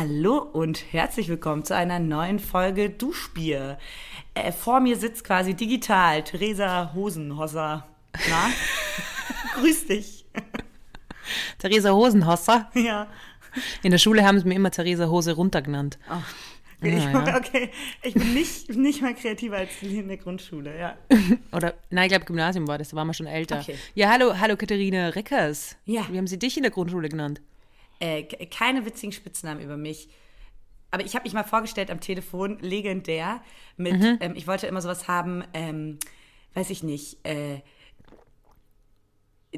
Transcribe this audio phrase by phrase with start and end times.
[0.00, 3.78] Hallo und herzlich willkommen zu einer neuen Folge Duschbier.
[4.32, 7.84] Äh, vor mir sitzt quasi digital Theresa Hosenhosser.
[8.30, 8.50] Na?
[9.60, 10.24] Grüß dich.
[11.58, 12.70] Theresa Hosenhosser?
[12.74, 13.08] Ja.
[13.82, 15.98] In der Schule haben sie mir immer Theresa Hose runter genannt.
[16.08, 16.22] Oh.
[16.80, 17.36] Ich, ja.
[17.36, 17.70] Okay,
[18.04, 20.96] ich bin nicht, nicht mal kreativer als in der Grundschule, ja.
[21.50, 23.58] Oder, nein, ich glaube Gymnasium war das, da waren wir schon älter.
[23.58, 23.74] Okay.
[23.96, 25.74] Ja, hallo, hallo Katharina Reckers.
[25.86, 26.06] Ja.
[26.08, 27.40] Wie haben sie dich in der Grundschule genannt?
[28.00, 30.08] Äh, keine witzigen Spitznamen über mich.
[30.90, 33.42] Aber ich habe mich mal vorgestellt am Telefon, legendär,
[33.76, 34.18] mit, Mhm.
[34.20, 35.98] ähm, ich wollte immer sowas haben, ähm,
[36.54, 37.60] weiß ich nicht, äh,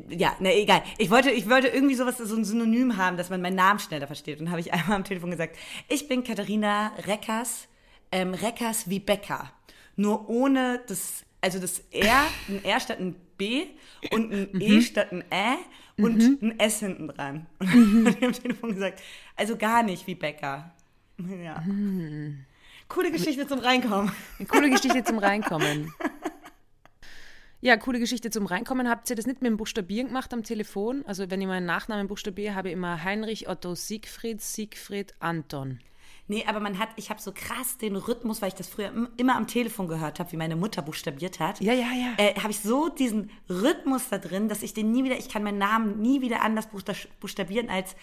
[0.09, 0.83] ja, ne, egal.
[0.98, 4.07] Ich wollte, ich wollte irgendwie sowas, so ein Synonym haben, dass man meinen Namen schneller
[4.07, 4.39] versteht.
[4.39, 5.57] Und dann habe ich einmal am Telefon gesagt,
[5.89, 7.67] ich bin Katharina Reckers,
[8.12, 9.53] ähm, Reckers wie Becker.
[9.97, 13.67] Nur ohne das, also das R, ein R statt ein B
[14.12, 15.57] und ein E statt ein Ä
[16.03, 17.47] und ein S hinten dran.
[17.59, 19.01] Und habe ich am Telefon gesagt,
[19.37, 20.73] also gar nicht wie Becker.
[21.42, 21.62] Ja.
[22.89, 24.11] Coole Geschichte zum Reinkommen.
[24.39, 25.92] Eine coole Geschichte zum Reinkommen.
[27.61, 28.89] Ja, coole Geschichte zum Reinkommen.
[28.89, 31.05] Habt ihr das nicht mit dem Buchstabieren gemacht am Telefon?
[31.07, 35.81] Also wenn ich meinen Nachnamen buchstabiere, habe ich immer Heinrich Otto Siegfried Siegfried Anton.
[36.31, 39.09] Nee, aber man hat, ich habe so krass den Rhythmus, weil ich das früher im-
[39.17, 41.61] immer am Telefon gehört habe, wie meine Mutter buchstabiert hat.
[41.61, 42.14] Ja, ja, ja.
[42.19, 45.42] Äh, habe ich so diesen Rhythmus da drin, dass ich den nie wieder, ich kann
[45.42, 47.97] meinen Namen nie wieder anders buchsta- buchstabieren als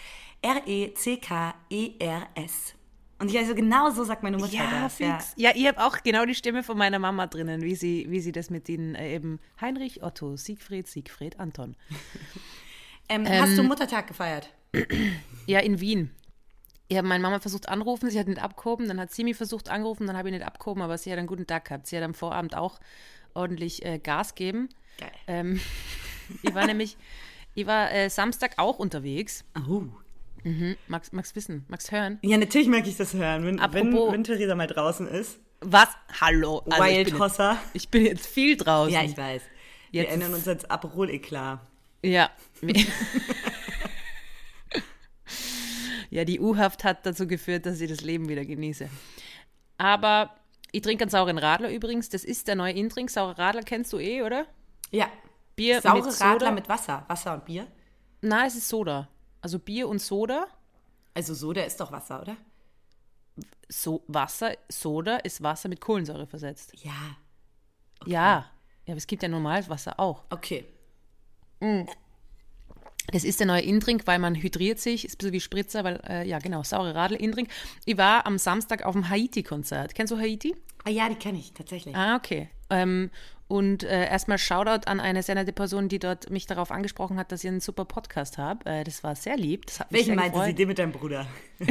[1.38, 2.74] R-E-C-K-E-R-S.
[3.20, 5.00] Und ich also genau so sagt meine Mutter Ja, das.
[5.00, 5.16] Ja.
[5.18, 5.34] fix.
[5.38, 8.32] Ja, ich habe auch genau die Stimme von meiner Mama drinnen, wie sie, wie sie
[8.32, 11.76] das mit den äh, eben Heinrich Otto Siegfried Siegfried Anton.
[13.10, 14.54] Ähm, hast du Muttertag gefeiert?
[15.46, 16.12] Ja, in Wien.
[16.90, 19.70] Ich habe meine Mama versucht anrufen, sie hat nicht abgehoben, dann hat sie mich versucht
[19.70, 21.86] angerufen, dann habe ich nicht abgehoben, aber sie hat einen guten Tag gehabt.
[21.88, 22.80] Sie hat am Vorabend auch
[23.34, 24.70] ordentlich äh, Gas gegeben.
[24.98, 25.12] Geil.
[25.28, 25.60] Ähm,
[26.44, 26.96] ich war nämlich,
[27.56, 29.44] ich war äh, Samstag auch unterwegs.
[29.70, 29.84] Oh.
[30.88, 32.20] Magst, magst wissen, magst hören?
[32.22, 35.40] Ja, natürlich mag ich das hören, wenn, wenn, Apropos- wenn Theresa mal draußen ist.
[35.60, 35.90] Was?
[36.22, 36.60] Hallo.
[36.70, 37.40] Also ich, Wild bin jetzt,
[37.74, 38.94] ich bin jetzt viel draußen.
[38.94, 39.42] Ja, ich weiß.
[39.92, 41.60] Wir Jetzt erinnern ist- uns ans Aperol-Eklat.
[42.02, 42.30] Ja.
[46.10, 48.90] ja, die U-Haft hat dazu geführt, dass ich das Leben wieder genieße.
[49.78, 50.36] Aber
[50.72, 52.10] ich trinke einen sauren Radler übrigens.
[52.10, 53.10] Das ist der neue Intrink.
[53.10, 54.46] Saurer Radler kennst du eh, oder?
[54.92, 55.08] Ja.
[55.56, 56.32] Bier Saure mit Soda.
[56.32, 57.06] Radler mit Wasser.
[57.08, 57.68] Wasser und Bier.
[58.22, 59.08] Na, es ist Soda.
[59.42, 60.48] Also Bier und Soda.
[61.14, 62.38] Also Soda ist doch Wasser, oder?
[63.70, 66.74] So, Wasser, Soda ist Wasser mit Kohlensäure versetzt.
[66.84, 67.18] Ja.
[68.06, 68.46] Ja.
[68.86, 70.24] Ja, aber es gibt ja normales Wasser auch.
[70.30, 70.66] Okay.
[73.12, 76.02] Das ist der neue Intrink, weil man hydriert sich, ist ein bisschen wie Spritzer, weil,
[76.08, 77.50] äh, ja genau, saure Radler, Intrink.
[77.86, 79.96] Ich war am Samstag auf dem Haiti-Konzert.
[79.96, 80.56] Kennst du Haiti?
[80.84, 81.96] Ah ja, die kenne ich tatsächlich.
[81.96, 82.50] Ah, okay.
[82.70, 83.10] Ähm,
[83.48, 87.32] und äh, erstmal Shoutout an eine sehr nette Person, die dort mich darauf angesprochen hat,
[87.32, 88.70] dass ich einen super Podcast habe.
[88.70, 89.66] Äh, das war sehr lieb.
[89.90, 90.48] Welchen meinte gefreut.
[90.48, 90.56] sie?
[90.56, 91.28] Den mit deinem Bruder?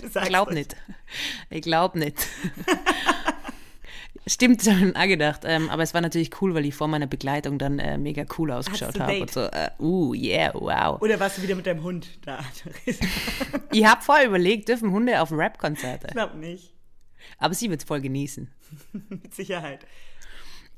[0.00, 0.76] Ich glaub nicht.
[1.50, 2.16] Ich glaub nicht.
[4.28, 5.40] Stimmt, das habe ich mir auch gedacht.
[5.44, 8.52] Ähm, aber es war natürlich cool, weil ich vor meiner Begleitung dann äh, mega cool
[8.52, 9.20] ausgeschaut habe.
[9.20, 11.00] Und so, äh, uh, yeah, wow.
[11.00, 12.40] Oder warst du wieder mit deinem Hund da?
[13.70, 16.08] Ich habe vorher überlegt, dürfen Hunde auf Rap-Konzerte?
[16.08, 16.72] Ich glaube nicht.
[17.36, 18.50] Aber sie wird es voll genießen.
[19.08, 19.86] Mit Sicherheit.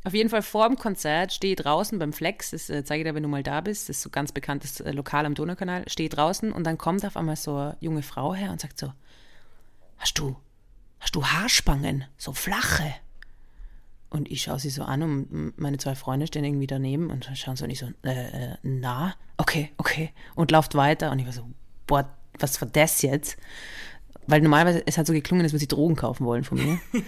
[0.02, 3.14] Auf jeden Fall vor dem Konzert stehe draußen beim Flex, das äh, zeige ich dir,
[3.14, 5.84] wenn du mal da bist, das ist so ein ganz bekanntes äh, Lokal am Donaukanal,
[5.88, 8.92] stehe draußen und dann kommt auf einmal so eine junge Frau her und sagt so,
[9.98, 10.36] hast du,
[10.98, 12.94] hast du Haarspangen, so flache?
[14.10, 17.54] Und ich schaue sie so an und meine zwei Freunde stehen irgendwie daneben und schauen
[17.56, 20.10] so und ich so, äh, äh, na, okay, okay.
[20.34, 21.48] Und lauft weiter und ich war so,
[21.86, 23.36] boah, was war das jetzt?
[24.26, 26.80] Weil normalerweise, es hat so geklungen, als würde sie Drogen kaufen wollen von mir.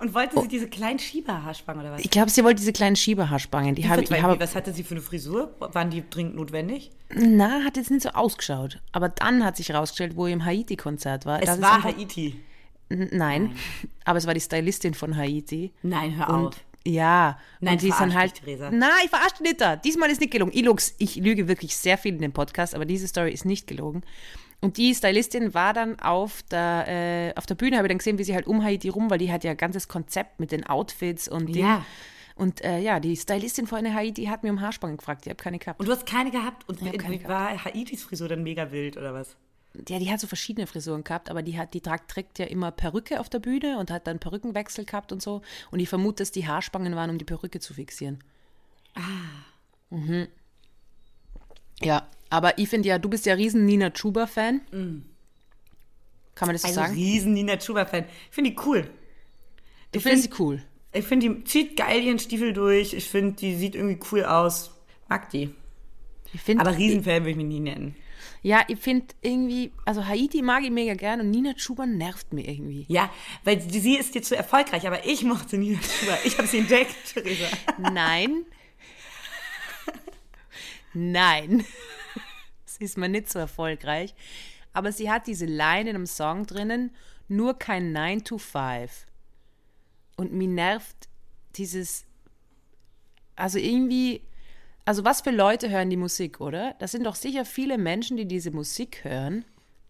[0.00, 2.02] Und wollte sie diese kleinen Schieberhaarspangen oder was?
[2.02, 3.74] Ich glaube, sie wollte diese kleinen Schieberhaarspangen.
[3.74, 5.52] Die ich, Weil- habe, was hatte sie für eine Frisur?
[5.58, 6.92] Waren die dringend notwendig?
[7.12, 8.80] na, hat jetzt nicht so ausgeschaut.
[8.92, 11.42] Aber dann hat sich herausgestellt, wo ich im Haiti-Konzert war.
[11.42, 12.38] Es war Haiti.
[12.88, 13.54] Nein,
[14.04, 15.72] aber es war die Stylistin von Haiti.
[15.82, 16.64] Nein, hör Und auf.
[16.84, 18.46] ja, Nein, und die ist dann halt.
[18.46, 18.58] dich.
[18.58, 19.76] Nein, ich verarsche nicht da.
[19.76, 20.52] Diesmal ist nicht gelogen.
[20.54, 23.66] Ich, log's, ich lüge wirklich sehr viel in dem Podcast, aber diese Story ist nicht
[23.66, 24.02] gelogen.
[24.60, 28.18] Und die Stylistin war dann auf der, äh, auf der Bühne, habe ich dann gesehen,
[28.18, 30.66] wie sie halt um Haiti rum, weil die hat ja ein ganzes Konzept mit den
[30.66, 31.64] Outfits und Ding.
[31.64, 31.84] Ja.
[32.34, 35.26] Und äh, ja, die Stylistin von Haiti hat mir um Haarspangen gefragt.
[35.26, 35.78] Ich habe keine gehabt.
[35.80, 36.68] Und du hast keine gehabt?
[36.68, 36.80] Und
[37.28, 39.36] war Haitis Frisur dann mega wild oder was?
[39.88, 42.70] Ja, die hat so verschiedene Frisuren gehabt, aber die hat, die tragt, trägt ja immer
[42.70, 45.42] Perücke auf der Bühne und hat dann Perückenwechsel gehabt und so.
[45.70, 48.18] Und ich vermute, dass die Haarspangen waren, um die Perücke zu fixieren.
[48.94, 49.00] Ah.
[49.90, 50.28] Mhm.
[51.82, 54.60] Ja, aber ich finde ja, du bist ja riesen Nina Chuba-Fan.
[54.70, 56.94] Kann man das so Also sagen?
[56.94, 58.04] riesen Nina Chuba-Fan.
[58.28, 58.90] Ich finde die cool.
[59.92, 60.62] Du findest sie cool.
[60.92, 62.94] Ich finde, die zieht geil ihren Stiefel durch.
[62.94, 64.72] Ich finde, die sieht irgendwie cool aus.
[65.08, 65.54] Mag die.
[66.32, 67.96] Ich find, Aber Riesenfan würde ich mich nie nennen.
[68.42, 72.48] Ja, ich finde irgendwie, also Haiti mag ich mega gern und Nina Chuba nervt mir
[72.48, 72.84] irgendwie.
[72.88, 73.10] Ja,
[73.44, 76.18] weil sie ist dir zu erfolgreich, aber ich mochte Nina Chuba.
[76.24, 77.48] Ich habe sie entdeckt, Theresa.
[77.78, 78.44] Nein.
[80.94, 81.64] Nein.
[82.64, 84.14] Sie ist mir nicht so erfolgreich.
[84.72, 86.94] Aber sie hat diese Line in einem Song drinnen,
[87.26, 89.06] nur kein 9 to 5.
[90.16, 91.08] Und mir nervt
[91.56, 92.04] dieses,
[93.36, 94.22] also irgendwie,
[94.88, 96.74] also was für Leute hören die Musik, oder?
[96.78, 99.44] Das sind doch sicher viele Menschen, die diese Musik hören,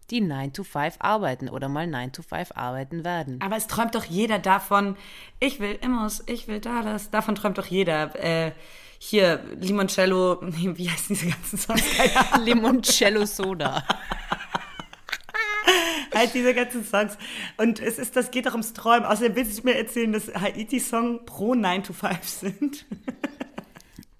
[0.09, 3.39] die 9 to 5 arbeiten oder mal 9 to 5 arbeiten werden.
[3.41, 4.97] Aber es träumt doch jeder davon,
[5.39, 7.11] ich will Immos, ich will Dallas.
[7.11, 8.13] Davon träumt doch jeder.
[8.21, 8.51] Äh,
[8.97, 11.83] hier, Limoncello, wie heißen diese ganzen Songs?
[12.43, 13.81] Limoncello Soda.
[16.13, 17.17] halt diese ganzen Songs.
[17.55, 19.05] Und es ist, das geht doch ums Träumen.
[19.05, 22.85] Außerdem willst du mir erzählen, dass Haiti-Song pro 9 to 5 sind.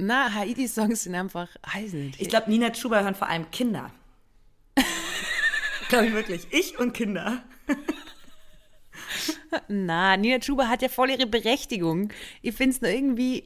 [0.02, 2.22] Na, Haiti-Songs sind einfach, weiß nicht.
[2.22, 3.92] Ich glaube, Nina Chuba hören vor allem Kinder.
[5.90, 6.48] glaube ich wirklich.
[6.52, 7.44] Ich und Kinder.
[9.68, 12.14] Na, Nina Chuba hat ja voll ihre Berechtigung.
[12.42, 13.44] Ich finde es nur irgendwie,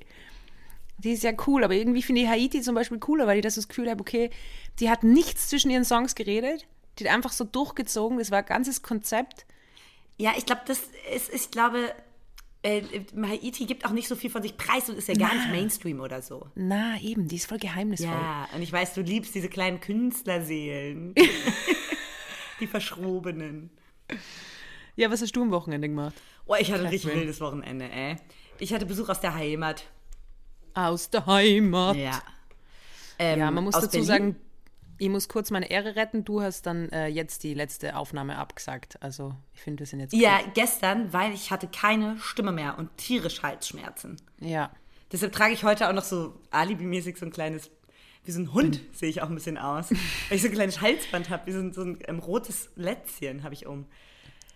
[0.99, 3.55] die ist ja cool, aber irgendwie finde ich Haiti zum Beispiel cooler, weil ich das,
[3.55, 4.29] das Gefühl habe, okay,
[4.79, 6.67] die hat nichts zwischen ihren Songs geredet,
[6.99, 9.47] die hat einfach so durchgezogen, das war ein ganzes Konzept.
[10.17, 10.81] Ja, ich glaube, das
[11.15, 11.95] ist, ich glaube,
[12.63, 12.81] äh,
[13.27, 15.99] Haiti gibt auch nicht so viel von sich preis und ist ja gar nicht Mainstream
[15.99, 16.47] oder so.
[16.55, 18.09] Na, eben, die ist voll geheimnisvoll.
[18.09, 21.13] Ja, und ich weiß, du liebst diese kleinen Künstlerseelen.
[22.59, 23.69] die Verschrobenen.
[24.95, 26.15] Ja, was hast du am Wochenende gemacht?
[26.45, 28.15] Oh, ich hatte ein richtig wildes Wochenende, ey.
[28.59, 29.85] Ich hatte Besuch aus der Heimat.
[30.73, 31.95] Aus der Heimat.
[31.97, 32.11] Ja.
[32.11, 32.21] Ja,
[33.19, 34.05] Ähm, man muss aus dazu Berlin.
[34.07, 34.35] sagen,
[35.03, 36.23] ich muss kurz meine Ehre retten.
[36.23, 39.03] Du hast dann äh, jetzt die letzte Aufnahme abgesagt.
[39.03, 40.13] Also, ich finde, wir sind jetzt.
[40.13, 44.15] Ja, gestern, weil ich hatte keine Stimme mehr und tierisch Halsschmerzen.
[44.39, 44.71] Ja.
[45.11, 47.69] Deshalb trage ich heute auch noch so alibimäßig so ein kleines,
[48.23, 49.91] wie so ein Hund sehe ich auch ein bisschen aus.
[50.29, 53.43] weil ich so ein kleines Halsband habe, wie so ein, so ein ähm, rotes Lätzchen
[53.43, 53.85] habe ich um.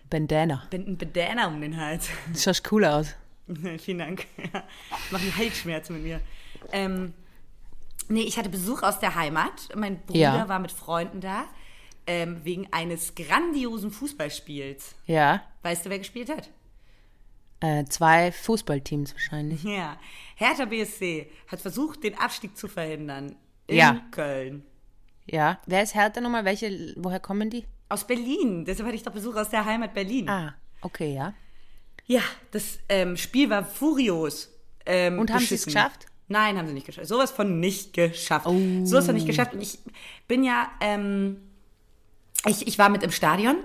[0.08, 0.66] Bandana.
[0.70, 2.08] Bin ein Bandana um den Hals.
[2.32, 3.14] Du schaust cool aus.
[3.78, 4.26] Vielen Dank.
[4.54, 4.64] Ja.
[5.10, 6.20] Machen Halsschmerzen mit mir.
[6.72, 7.12] Ähm,
[8.08, 9.68] nee, ich hatte Besuch aus der Heimat.
[9.74, 10.48] Mein Bruder Ja.
[10.48, 11.44] war mit Freunden da.
[12.06, 14.94] Ähm, wegen eines grandiosen Fußballspiels.
[15.06, 15.42] Ja.
[15.62, 16.48] Weißt du, wer gespielt hat?
[17.60, 19.62] Äh, zwei Fußballteams wahrscheinlich.
[19.64, 19.98] Ja.
[20.36, 23.36] Hertha BSC hat versucht, den Abstieg zu verhindern.
[23.66, 24.00] In Ja.
[24.10, 24.64] Köln.
[25.26, 25.58] Ja.
[25.66, 26.44] Wer ist Hertha nochmal?
[26.46, 27.64] Welche, woher kommen die?
[27.90, 28.64] Aus Berlin.
[28.64, 30.28] Deshalb hatte ich doch Besuch aus der Heimat Berlin.
[30.30, 31.34] Ah, okay, ja.
[32.06, 32.22] Ja,
[32.52, 34.50] das ähm, Spiel war furios.
[34.86, 36.06] Ähm, Und haben sie es geschafft?
[36.28, 37.08] Nein, haben sie nicht geschafft.
[37.08, 38.46] Sowas von nicht geschafft.
[38.46, 38.84] Oh.
[38.84, 39.54] Sowas von nicht geschafft.
[39.54, 39.78] Und ich
[40.26, 41.38] bin ja, ähm,
[42.46, 43.56] ich, ich war mit im Stadion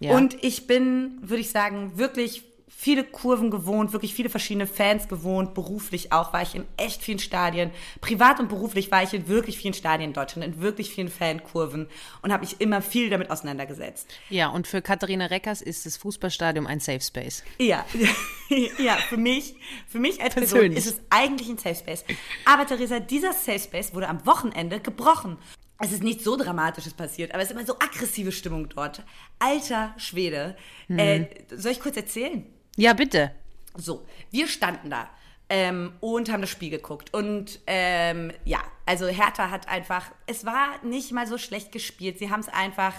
[0.00, 0.16] Ja.
[0.16, 2.44] und ich bin, würde ich sagen, wirklich
[2.76, 7.20] viele Kurven gewohnt, wirklich viele verschiedene Fans gewohnt, beruflich auch war ich in echt vielen
[7.20, 7.70] Stadien.
[8.00, 11.88] Privat und beruflich war ich in wirklich vielen Stadien in Deutschland, in wirklich vielen Fankurven
[12.22, 14.08] und habe mich immer viel damit auseinandergesetzt.
[14.30, 17.44] Ja, und für Katharina Reckers ist das Fußballstadion ein Safe Space.
[17.60, 17.84] Ja,
[18.78, 19.54] ja, für mich,
[19.86, 20.78] für mich als Person Persönlich.
[20.78, 22.04] ist es eigentlich ein Safe Space.
[22.44, 25.38] Aber Theresa, dieser Safe Space wurde am Wochenende gebrochen.
[25.78, 29.02] Es ist nichts so Dramatisches passiert, aber es ist immer so aggressive Stimmung dort.
[29.38, 30.56] Alter Schwede.
[30.88, 32.46] Äh, soll ich kurz erzählen?
[32.76, 33.32] Ja, bitte.
[33.76, 35.08] So, wir standen da
[35.48, 37.12] ähm, und haben das Spiel geguckt.
[37.12, 42.18] Und ähm, ja, also Hertha hat einfach, es war nicht mal so schlecht gespielt.
[42.18, 42.94] Sie haben es einfach,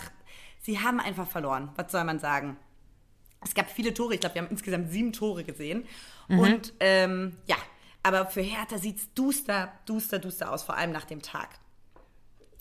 [0.62, 1.72] sie haben einfach verloren.
[1.76, 2.58] Was soll man sagen?
[3.42, 5.86] Es gab viele Tore, ich glaube, wir haben insgesamt sieben Tore gesehen.
[6.30, 7.58] Und ähm, ja,
[8.02, 11.50] aber für Hertha sieht es duster, duster, duster aus, vor allem nach dem Tag.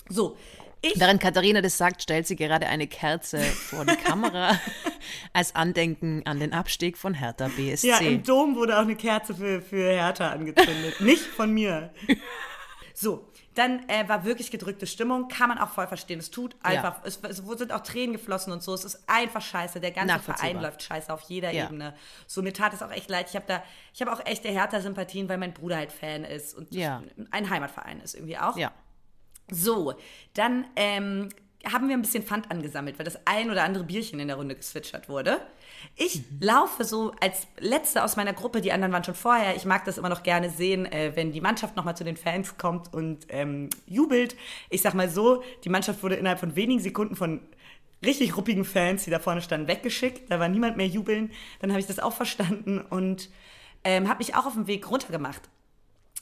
[0.08, 0.36] So,
[0.82, 4.58] ich Während Katharina das sagt, stellt sie gerade eine Kerze vor die Kamera
[5.32, 7.88] als Andenken an den Abstieg von Hertha BSC.
[7.88, 11.00] Ja, im Dom wurde auch eine Kerze für, für Hertha angezündet.
[11.00, 11.92] Nicht von mir.
[12.94, 15.28] So, dann äh, war wirklich gedrückte Stimmung.
[15.28, 16.18] Kann man auch voll verstehen.
[16.18, 18.74] Es tut einfach, es, es sind auch Tränen geflossen und so.
[18.74, 19.78] Es ist einfach scheiße.
[19.80, 21.66] Der ganze Verein läuft scheiße auf jeder Ja.
[21.66, 21.94] Ebene.
[22.26, 23.26] So, mir tat es auch echt leid.
[23.28, 23.62] Ich habe da,
[23.94, 27.02] ich habe auch echte Hertha-Sympathien, weil mein Bruder halt Fan ist und Ja.
[27.30, 28.56] ein Heimatverein ist irgendwie auch.
[28.56, 28.72] ja.
[29.52, 29.94] So,
[30.34, 31.28] dann ähm,
[31.70, 34.54] haben wir ein bisschen Pfand angesammelt, weil das ein oder andere Bierchen in der Runde
[34.54, 35.40] geswitchert wurde.
[35.96, 39.56] Ich laufe so als Letzte aus meiner Gruppe, die anderen waren schon vorher.
[39.56, 42.56] Ich mag das immer noch gerne sehen, äh, wenn die Mannschaft nochmal zu den Fans
[42.56, 44.36] kommt und ähm, jubelt.
[44.70, 47.40] Ich sag mal so, die Mannschaft wurde innerhalb von wenigen Sekunden von
[48.04, 50.30] richtig ruppigen Fans, die da vorne standen, weggeschickt.
[50.30, 51.30] Da war niemand mehr jubeln.
[51.60, 53.28] Dann habe ich das auch verstanden und
[53.84, 55.42] ähm, habe mich auch auf den Weg runtergemacht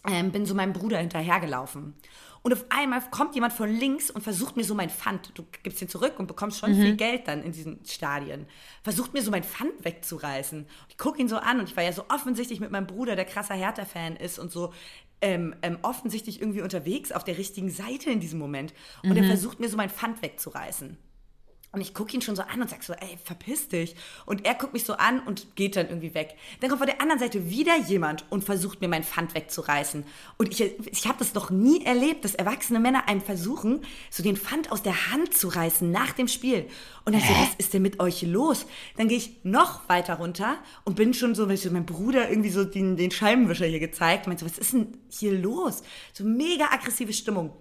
[0.08, 1.94] ähm, bin so meinem Bruder hinterhergelaufen.
[2.42, 5.82] Und auf einmal kommt jemand von links und versucht mir so mein Pfand, du gibst
[5.82, 8.46] ihn zurück und bekommst schon viel Geld dann in diesen Stadien,
[8.82, 10.66] versucht mir so mein Pfand wegzureißen.
[10.88, 13.26] Ich gucke ihn so an und ich war ja so offensichtlich mit meinem Bruder, der
[13.26, 14.72] krasser Hertha-Fan ist und so,
[15.20, 18.72] ähm, ähm, offensichtlich irgendwie unterwegs auf der richtigen Seite in diesem Moment.
[19.02, 20.96] Und er versucht mir so mein Pfand wegzureißen.
[21.72, 23.94] Und ich gucke ihn schon so an und sag so, ey, verpiss dich.
[24.26, 26.34] Und er guckt mich so an und geht dann irgendwie weg.
[26.58, 30.04] Dann kommt von der anderen Seite wieder jemand und versucht mir mein Pfand wegzureißen.
[30.36, 34.36] Und ich, ich habe das noch nie erlebt, dass erwachsene Männer einem versuchen, so den
[34.36, 36.66] Pfand aus der Hand zu reißen nach dem Spiel.
[37.04, 38.66] Und dann so, was ist denn mit euch los?
[38.96, 42.28] Dann gehe ich noch weiter runter und bin schon so, weil ich so mein Bruder
[42.28, 44.26] irgendwie so den, den Scheibenwischer hier gezeigt.
[44.26, 45.84] Meinte so, was ist denn hier los?
[46.14, 47.52] So mega aggressive Stimmung.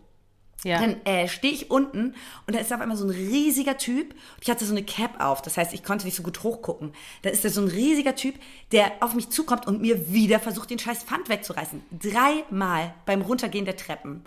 [0.63, 0.79] Ja.
[0.79, 4.13] Dann äh, stehe ich unten und da ist auf einmal so ein riesiger Typ.
[4.41, 6.93] Ich hatte so eine Cap auf, das heißt, ich konnte nicht so gut hochgucken.
[7.21, 8.35] Da ist da so ein riesiger Typ,
[8.71, 11.81] der auf mich zukommt und mir wieder versucht, den scheiß Pfand wegzureißen.
[11.97, 14.23] Dreimal beim Runtergehen der Treppen.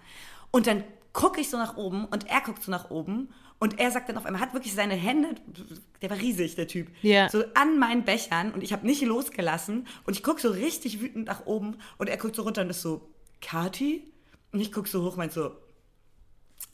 [0.50, 3.90] Und dann gucke ich so nach oben und er guckt so nach oben und er
[3.90, 5.34] sagt dann auf einmal, hat wirklich seine Hände,
[6.00, 7.28] der war riesig, der Typ, Ja.
[7.28, 11.26] so an meinen Bechern und ich habe nicht losgelassen und ich gucke so richtig wütend
[11.26, 13.08] nach oben und er guckt so runter und ist so,
[13.40, 14.04] Kati?
[14.52, 15.52] Und ich gucke so hoch, meint so,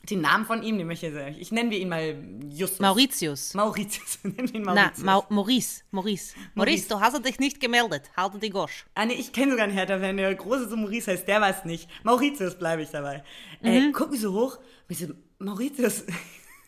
[0.09, 1.35] den Namen von ihm, den möchte ich sagen.
[1.39, 2.15] Ich nenne wir ihn mal
[2.49, 2.79] Justus.
[2.79, 3.53] Mauritius.
[3.53, 4.19] Mauritius.
[4.23, 5.03] Nennen wir ihn Na, Mauritius.
[5.03, 5.83] Mau Maurice.
[5.91, 6.35] Maurice.
[6.55, 8.09] Maurice, du hast dich nicht gemeldet.
[8.15, 8.85] Halte die Gosch.
[8.95, 11.65] ah, nee, ich kenne sogar einen Hertha-Fan, der große so Maurice heißt, der war es
[11.65, 11.89] nicht.
[12.03, 13.23] Mauritius bleibe ich dabei.
[13.61, 16.05] Äh, guck mich so hoch und ich so, Mauritius,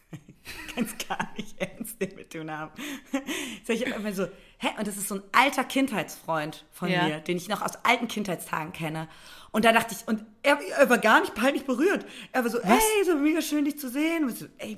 [0.76, 2.72] ganz gar nicht ernst den mit dem Namen.
[3.64, 4.28] Sag ich einfach so,
[4.62, 4.70] hä?
[4.78, 7.08] Und das ist so ein alter Kindheitsfreund von Ja.
[7.08, 9.08] mir, den ich noch aus alten Kindheitstagen kenne.
[9.52, 12.06] Und da dachte ich, und er, er war gar nicht peinlich berührt.
[12.32, 14.24] Er war so, ey, so mega schön, dich zu sehen.
[14.24, 14.78] Und ich so, ey,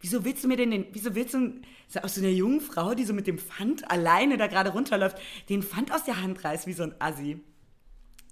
[0.00, 1.52] wieso willst du mir denn den, wieso willst du
[1.88, 5.16] so aus so einer jungen Frau, die so mit dem Pfand alleine da gerade runterläuft,
[5.48, 7.40] den Pfand aus der Hand reißt, wie so ein Assi?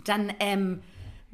[0.04, 0.82] Dann ähm,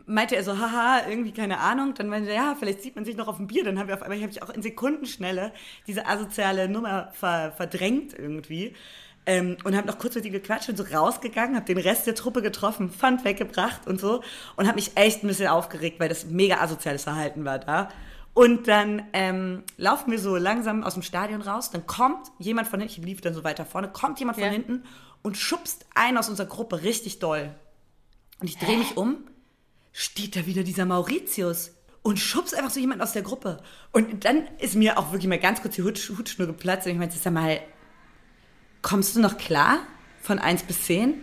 [0.04, 1.94] meinte er so, haha, irgendwie keine Ahnung.
[1.94, 3.64] Dann meinte er, ja, vielleicht sieht man sich noch auf dem Bier.
[3.64, 5.52] Dann haben wir auf einmal, habe ich auch in Sekundenschnelle
[5.86, 8.75] diese asoziale Nummer ver, verdrängt irgendwie.
[9.28, 12.14] Ähm, und habe noch kurz mit ihm gequatscht und so rausgegangen, habe den Rest der
[12.14, 14.23] Truppe getroffen, Pfand weggebracht und so.
[14.54, 17.88] Und habe mich echt ein bisschen aufgeregt, weil das mega asoziales Verhalten war da.
[18.35, 21.71] Und dann ähm, laufen wir so langsam aus dem Stadion raus.
[21.71, 24.50] Dann kommt jemand von hinten, ich lief dann so weiter vorne, kommt jemand von Ja.
[24.50, 24.85] hinten
[25.23, 27.54] und schubst einen aus unserer Gruppe richtig doll.
[28.40, 29.25] Und ich drehe mich um,
[29.92, 33.62] steht da wieder dieser Mauritius und schubst einfach so jemand aus der Gruppe.
[33.92, 36.99] Und dann ist mir auch wirklich mal ganz kurz die Hut, Hutschnur geplatzt und ich
[36.99, 37.59] meinte, sag mal,
[38.88, 39.81] kommst du noch klar
[40.23, 41.14] von 1 bis 10?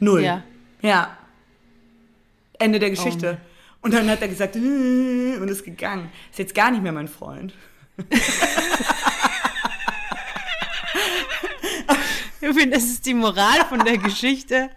[0.00, 0.22] Null.
[0.22, 0.42] Ja.
[0.82, 1.16] Ja.
[2.58, 3.38] Ende der Geschichte.
[3.80, 6.10] und dann hat er gesagt, "Äh", und ist gegangen.
[6.30, 7.54] Ist jetzt gar nicht mehr mein Freund.
[12.44, 14.68] Ich finde, das ist die Moral von der Geschichte.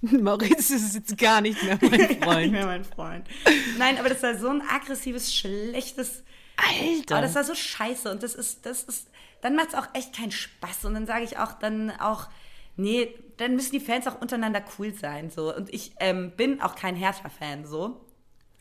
[0.00, 2.52] Maurice ist jetzt gar nicht mehr mein Gar nicht Freund.
[2.52, 3.26] mehr mein Freund.
[3.78, 6.22] Nein, aber das war so ein aggressives, schlechtes
[6.56, 7.16] Alter.
[7.16, 9.06] Aber das war so scheiße und das ist, das ist,
[9.44, 12.28] dann macht es auch echt keinen Spaß und dann sage ich auch dann auch,
[12.76, 16.76] nee, dann müssen die Fans auch untereinander cool sein so und ich ähm, bin auch
[16.76, 18.00] kein Hertha-Fan so.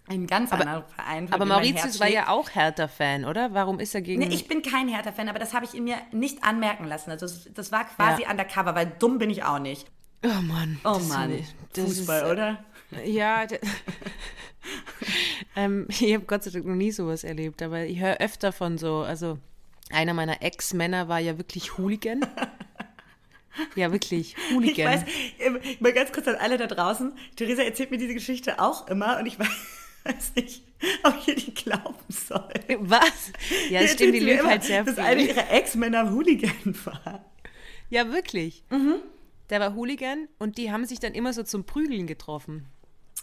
[0.08, 1.32] Ein ganz anderer Verein.
[1.32, 3.54] aber Mauritius war ja auch Hertha-Fan, oder?
[3.54, 4.20] Warum ist er gegen...
[4.20, 7.12] Nee, ich bin kein Hertha-Fan, aber das habe ich in mir nicht anmerken lassen.
[7.12, 8.32] Also das, das war quasi Ja.
[8.32, 9.90] undercover, weil dumm bin ich auch nicht.
[10.26, 10.82] oh Mann.
[10.84, 11.40] Oh Mann,
[11.72, 12.66] das Fußball, ist, oder?
[13.06, 13.48] Ja,
[15.56, 18.78] ähm, ich habe Gott sei Dank noch nie sowas erlebt, aber ich höre öfter von
[18.78, 19.40] so, also
[19.92, 22.22] einer meiner Ex-Männer war ja wirklich Hooligan.
[23.76, 24.88] ja, wirklich, Ich Hooligan.
[24.94, 25.04] weiß,
[25.40, 27.14] ähm, mal ganz kurz an alle da draußen.
[27.36, 29.38] Theresa erzählt mir diese Geschichte auch immer und ich
[30.06, 30.64] weiß nicht,
[31.04, 32.50] ob ich ihr die glauben soll.
[32.80, 33.32] Was?
[33.70, 35.30] Ja, das stimmt, die lügt halt sehr Dass eine viel.
[35.30, 36.54] ihrer Ex-Männer Hooligan
[36.86, 37.26] war.
[37.90, 38.64] Ja, wirklich.
[38.70, 38.96] Mhm.
[39.50, 42.66] Der war Hooligan und die haben sich dann immer so zum Prügeln getroffen.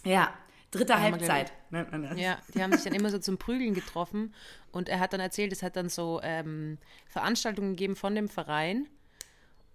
[0.05, 0.33] Ja,
[0.71, 2.19] dritte Haben Halbzeit nennt man das.
[2.19, 4.33] Ja, die haben sich dann immer so zum Prügeln getroffen
[4.71, 8.87] und er hat dann erzählt, es hat dann so ähm, Veranstaltungen gegeben von dem Verein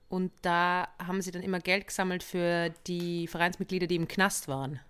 [0.09, 4.81] und da haben sie dann immer Geld gesammelt für die Vereinsmitglieder, die im Knast waren.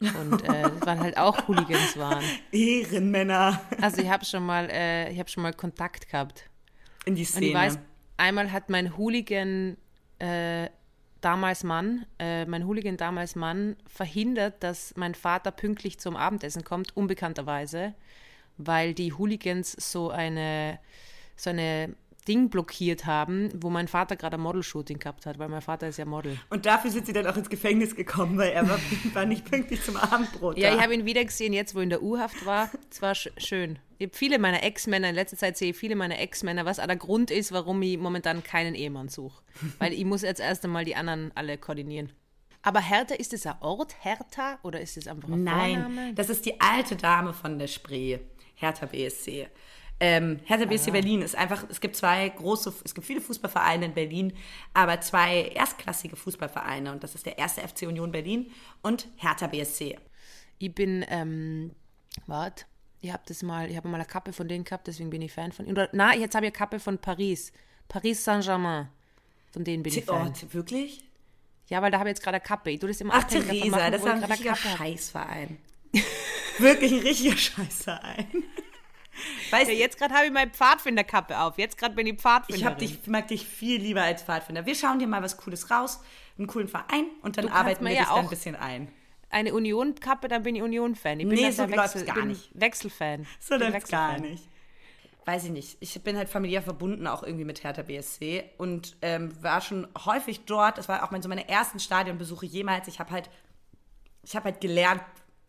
[0.00, 2.24] Und äh, das waren halt auch Hooligans waren.
[2.50, 6.48] Ehrenmänner Also ich habe schon mal, äh, ich habe schon mal Kontakt gehabt.
[7.04, 7.46] in die Und Szene.
[7.46, 7.78] ich weiß,
[8.16, 9.76] einmal hat mein Hooligan
[10.18, 10.68] äh,
[11.24, 16.96] damals Mann, äh, mein Hooligan damals Mann verhindert, dass mein Vater pünktlich zum Abendessen kommt,
[16.96, 17.94] unbekannterweise,
[18.58, 20.78] weil die Hooligans so eine
[21.36, 21.94] so eine
[22.28, 25.96] Ding blockiert haben, wo mein Vater gerade ein Model-Shooting gehabt hat, weil mein Vater ist
[25.98, 26.38] ja Model.
[26.50, 28.78] Und dafür sind sie dann auch ins Gefängnis gekommen, weil er war,
[29.14, 30.56] war nicht pünktlich zum Abendbrot.
[30.56, 30.76] Ja, da.
[30.76, 32.70] ich habe ihn wieder gesehen, jetzt wo er in der U-Haft war.
[32.90, 33.78] Es war sch schön.
[34.02, 36.88] Ich habe viele meiner Ex-Männer, in letzter Zeit sehe ich viele meiner Ex-Männer, was auch
[36.88, 39.40] der Grund ist, warum ich momentan keinen Ehemann suche.
[39.78, 42.10] Weil ich muss jetzt erst einmal die anderen alle koordinieren.
[42.62, 45.88] Aber Hertha, ist es ein Ort, Hertha, oder ist es einfach ein Vorname?
[45.88, 48.18] Nein, das ist die alte Dame von der Spree,
[48.56, 49.46] Hertha BSC.
[50.00, 53.94] Ähm, Hertha BSC Berlin ist einfach, es gibt zwei große, es gibt viele Fußballvereine in
[53.94, 54.32] Berlin,
[54.74, 58.50] aber zwei erstklassige Fußballvereine und das ist der erste FC Union Berlin
[58.82, 59.96] und Hertha BSC.
[60.58, 61.70] Ich bin, ähm,
[62.26, 62.64] warte,
[63.02, 65.32] ich habe das mal, ich habe mal eine Kappe von denen gehabt, deswegen bin ich
[65.32, 65.74] Fan von ihnen.
[65.76, 67.52] Oder, na, jetzt habe ich eine Kappe von Paris.
[67.88, 68.88] Paris Saint-Germain.
[69.52, 70.32] Von denen bin ich Oh, Fan.
[70.52, 71.00] wirklich?
[71.68, 72.70] Ja, weil da habe ich jetzt gerade eine Kappe.
[72.70, 74.56] Ich tue das immer Ach, abhängig davon Theresa, machen, das ist ein richtiger.
[74.56, 75.58] Scheißverein.
[76.58, 78.26] wirklich ein richtiger Scheißverein.
[79.50, 81.58] Weißt Ja, du, jetzt gerade habe ich meine Pfadfinderkappe auf.
[81.58, 82.76] Jetzt gerade bin ich Pfadfinderin.
[82.80, 84.64] ich dich, mag dich viel lieber als Pfadfinder.
[84.64, 86.00] Wir schauen dir mal was Cooles raus,
[86.38, 88.88] einen coolen Verein und dann arbeiten wir ja dich dann ein auch- bisschen ein.
[89.32, 91.20] Eine Union-Kappe, dann bin ich Union-Fan.
[91.20, 92.50] Ich bin Nee, dann so Wechsel, gar nicht.
[92.54, 93.26] Wechselfan.
[93.40, 94.48] So bin läuft's gar nicht.
[95.24, 95.76] Weiß ich nicht.
[95.80, 100.44] Ich bin halt familiär verbunden auch irgendwie mit Hertha BSC und ähm, war schon häufig
[100.44, 100.78] dort.
[100.78, 102.88] Das war auch mein, so meine ersten Stadionbesuche jemals.
[102.88, 103.30] Ich habe halt,
[104.24, 105.02] ich habe halt gelernt.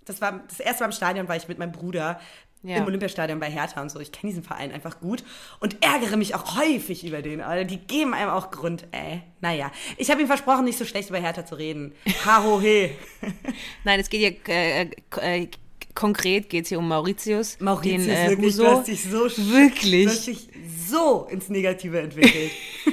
[0.05, 2.19] Das war das erste Mal im Stadion, war ich mit meinem Bruder
[2.63, 2.77] Ja.
[2.77, 3.99] im Olympiastadion bei Hertha und so.
[3.99, 5.23] Ich kenne diesen Verein einfach gut
[5.59, 7.41] und ärgere mich auch häufig über den.
[7.41, 7.65] Alter.
[7.65, 9.21] Die geben einem auch Grund, ey.
[9.41, 11.93] Naja, ich habe ihm versprochen, nicht so schlecht über Hertha zu reden.
[12.25, 12.91] Ha ho he.
[13.83, 14.89] Nein, es geht ja äh,
[15.19, 15.47] äh,
[15.93, 17.59] konkret geht es hier um Mauritius.
[17.59, 18.63] Mauritius, den, äh, wirklich, Huso.
[18.63, 20.05] du hast dich so Wirklich?
[20.05, 20.49] Du hast dich
[20.87, 22.51] so ins Negative entwickelt.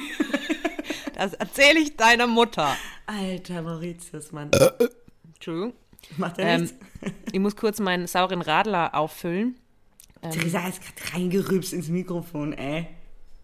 [1.21, 2.75] Das erzähle ich deiner Mutter.
[3.05, 4.51] Alter Mauritius, Mann.
[5.35, 5.75] Entschuldigung.
[6.17, 6.77] Macht er Ähm, nichts?
[7.33, 9.57] ich muss kurz meinen sauren Radler auffüllen.
[10.23, 12.87] Theresa ist gerade reingerübst ins Mikrofon, ey.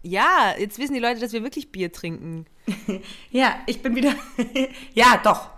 [0.03, 2.45] Ja, jetzt wissen die Leute, dass wir wirklich Bier trinken.
[3.31, 4.13] Ja, ich bin wieder.
[4.93, 5.49] ja, doch.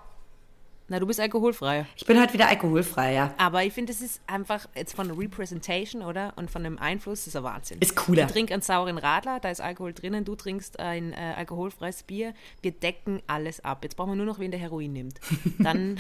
[0.88, 1.86] Na, du bist alkoholfrei.
[1.96, 3.34] Ich bin heute wieder alkoholfrei, ja.
[3.38, 6.34] Aber ich finde, das ist einfach jetzt von der Representation, oder?
[6.36, 7.78] Und von dem Einfluss, das ist ein Wahnsinn.
[7.80, 8.26] Ist cooler.
[8.26, 12.34] Ich trinke einen sauren Radler, da ist Alkohol drinnen, du trinkst ein äh, alkoholfreies Bier.
[12.64, 13.80] Wir decken alles ab.
[13.84, 15.20] Jetzt brauchen wir nur noch wen, der Heroin nimmt.
[15.60, 16.00] Dann,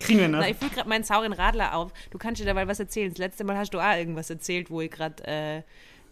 [0.00, 0.40] Kriegen wir noch.
[0.40, 1.92] na, ich fülle gerade meinen sauren Radler auf.
[2.10, 3.10] Du kannst dir dabei was erzählen.
[3.10, 5.62] Das letzte Mal hast du auch irgendwas erzählt, wo ich gerade äh,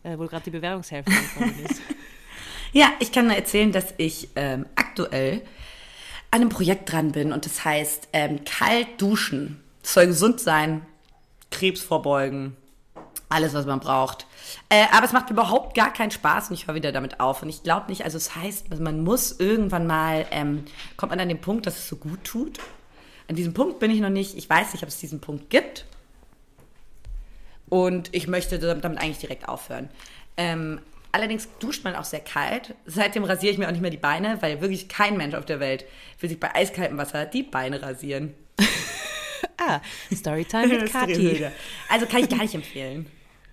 [0.04, 1.82] äh, wo gerade die Bewährungshälfte gekommen ist.
[2.72, 5.42] Ja, ich kann nur erzählen, dass ich ähm, aktuell
[6.32, 9.62] an einem Projekt dran bin und das heißt ähm, kalt duschen.
[9.80, 10.84] Das soll gesund sein,
[11.52, 12.56] Krebs vorbeugen,
[13.28, 14.26] alles, was man braucht.
[14.70, 17.44] Äh, aber es macht überhaupt gar keinen Spaß und ich höre wieder damit auf.
[17.44, 20.64] Und ich glaube nicht, also es heißt, man muss irgendwann mal, ähm,
[20.96, 22.58] kommt man an den Punkt, dass es so gut tut.
[23.28, 24.36] An diesem Punkt bin ich noch nicht.
[24.36, 25.86] Ich weiß nicht, ob es diesen Punkt gibt.
[27.68, 29.88] Und ich möchte damit eigentlich direkt aufhören.
[30.36, 30.80] Ähm,
[31.12, 32.74] allerdings duscht man auch sehr kalt.
[32.86, 35.60] Seitdem rasiere ich mir auch nicht mehr die Beine, weil wirklich kein Mensch auf der
[35.60, 35.84] Welt
[36.20, 38.34] will sich bei eiskaltem Wasser die Beine rasieren.
[39.58, 39.80] ah,
[40.14, 41.46] Storytime mit Kathi.
[41.88, 43.06] Also kann ich gar nicht empfehlen.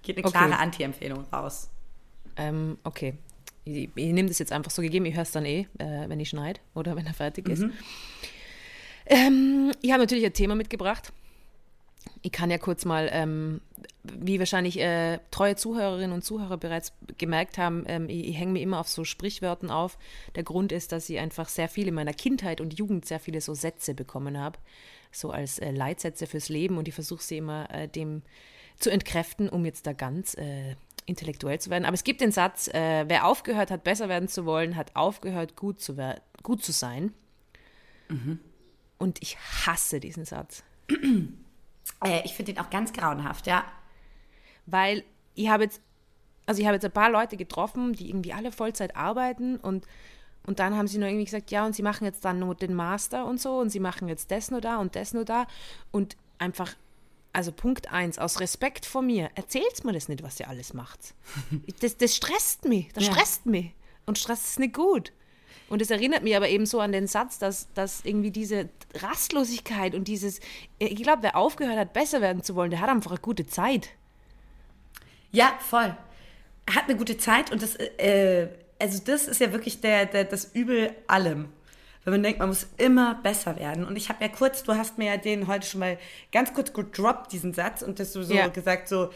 [0.04, 0.38] Geht eine Okay.
[0.38, 1.70] klare Anti-Empfehlung raus.
[2.36, 3.14] Ähm, okay.
[3.64, 6.20] Ich, ich nehme das jetzt einfach so gegeben, ich höre es dann eh, äh, wenn
[6.20, 7.64] ich schneide oder wenn er fertig ist.
[9.12, 11.12] Ähm, ich habe natürlich ein Thema mitgebracht.
[12.22, 13.60] Ich kann ja kurz mal, ähm,
[14.04, 18.62] wie wahrscheinlich äh, treue Zuhörerinnen und Zuhörer bereits gemerkt haben, ähm, ich, ich hänge mir
[18.62, 19.98] immer auf so Sprichwörtern auf.
[20.36, 23.42] Der Grund ist, dass ich einfach sehr viel in meiner Kindheit und Jugend sehr viele
[23.42, 24.60] so Sätze bekommen habe,
[25.12, 28.22] so als äh, Leitsätze fürs Leben und ich versuche sie immer äh, dem
[28.80, 31.84] zu entkräften, um jetzt da ganz äh, intellektuell zu werden.
[31.84, 35.58] Aber es gibt den Satz, äh, wer aufgehört hat, besser werden zu wollen, hat aufgehört,
[35.58, 35.98] gut zu,
[36.44, 37.14] gut zu sein.
[39.02, 39.36] Und ich
[39.66, 40.64] hasse diesen Satz.
[42.04, 43.64] Äh, ich finde den auch ganz grauenhaft, ja.
[44.66, 45.04] Weil
[45.36, 45.82] ich habe jetzt,
[46.46, 49.86] also ich habe jetzt ein paar Leute getroffen, die irgendwie alle Vollzeit arbeiten und,
[50.46, 52.74] und dann haben sie nur irgendwie gesagt, ja, und sie machen jetzt dann nur den
[52.74, 55.46] Master und so und sie machen jetzt das nur da und das nur da
[55.92, 56.74] und einfach,
[57.34, 61.14] also Punkt eins, aus Respekt vor mir, erzählt mir das nicht, was ihr alles macht.
[61.82, 63.12] Das, das stresst mich, das Ja.
[63.14, 63.74] stresst mich
[64.06, 65.12] und Stress ist nicht gut.
[65.72, 69.96] Und es erinnert mich aber eben so an den Satz, dass, dass irgendwie diese Rastlosigkeit
[69.96, 70.42] und dieses,
[70.80, 73.92] ich glaube, wer aufgehört hat, besser werden zu wollen, der hat einfach eine gute Zeit.
[75.32, 75.96] Ja, voll.
[76.66, 80.26] Er hat eine gute Zeit und das, äh, also das ist ja wirklich der, der,
[80.26, 81.48] das Übel allem.
[82.04, 83.86] Wenn man denkt, man muss immer besser werden.
[83.86, 85.98] Und ich habe ja kurz, du hast mir ja den heute schon mal
[86.34, 88.50] ganz kurz gedroppt, diesen Satz, und das so Ja.
[88.50, 89.10] gesagt, so,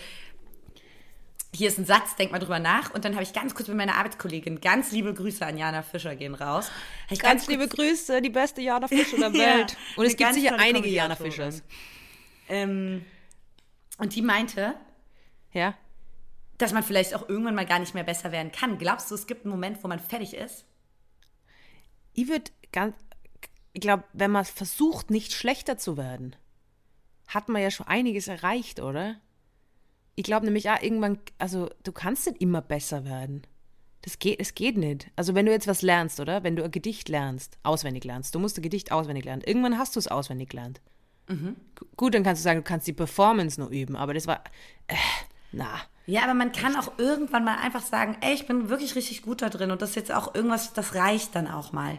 [1.55, 2.93] hier ist ein Satz, denk mal drüber nach.
[2.93, 6.15] Und dann habe ich ganz kurz mit meiner Arbeitskollegin, ganz liebe Grüße an Jana Fischer
[6.15, 6.69] gehen raus.
[7.09, 9.77] Ganz, kurz- liebe Grüße, die beste Jana Fischer der Ja, Welt.
[9.95, 11.15] Und eine es gibt ganz sicher einige Jana.
[11.15, 11.63] Fischers.
[12.49, 13.05] Ähm,
[13.97, 14.75] und die meinte,
[15.53, 15.75] Ja?
[16.57, 18.77] dass man vielleicht auch irgendwann mal gar nicht mehr besser werden kann.
[18.77, 20.65] Glaubst du, es gibt einen Moment, wo man fertig ist?
[22.13, 22.95] Ich würde ganz,
[23.73, 26.35] ich glaube, wenn man versucht, nicht schlechter zu werden,
[27.27, 29.15] hat man ja schon einiges erreicht, oder?
[30.15, 33.43] Ich glaube nämlich auch irgendwann, also du kannst nicht immer besser werden.
[34.01, 35.09] Das geht, es geht nicht.
[35.15, 36.43] Also wenn du jetzt was lernst, oder?
[36.43, 39.41] Wenn du ein Gedicht lernst, auswendig lernst, du musst ein Gedicht auswendig lernen.
[39.45, 40.79] Irgendwann hast du es auswendig gelernt.
[41.27, 44.43] Gu- Gut, dann kannst du sagen, du kannst die Performance nur üben, aber das war,
[44.87, 44.95] äh,
[45.51, 45.69] na.
[46.05, 49.41] Ja, aber man kann auch irgendwann mal einfach sagen, ey, ich bin wirklich richtig gut
[49.41, 51.97] da drin und das ist jetzt auch irgendwas, das reicht dann auch mal.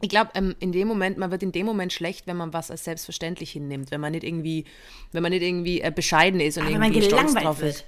[0.00, 2.70] Ich glaube, ähm, in dem Moment, man wird in dem Moment schlecht, wenn man was
[2.70, 4.64] als selbstverständlich hinnimmt, wenn man nicht irgendwie,
[5.12, 7.76] wenn man nicht irgendwie äh, bescheiden ist und Aber wenn man irgendwie stolz drauf wird.
[7.76, 7.84] ist.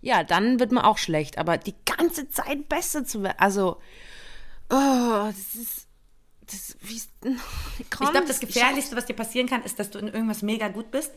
[0.00, 1.38] Ja, dann wird man auch schlecht.
[1.38, 3.76] Aber die ganze Zeit besser zu werden, also,
[4.70, 5.86] oh, das ist,
[6.46, 7.00] das, wie,
[7.78, 10.90] Ich glaube, das Gefährlichste, was dir passieren kann, ist, dass du in irgendwas mega gut
[10.90, 11.12] bist.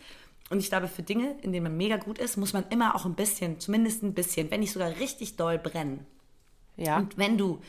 [0.49, 3.05] Und ich glaube, für Dinge, in denen man mega gut ist, muss man immer auch
[3.05, 6.05] ein bisschen, zumindest ein bisschen, wenn nicht sogar richtig doll brennen.
[6.77, 7.61] Ja, Und wenn du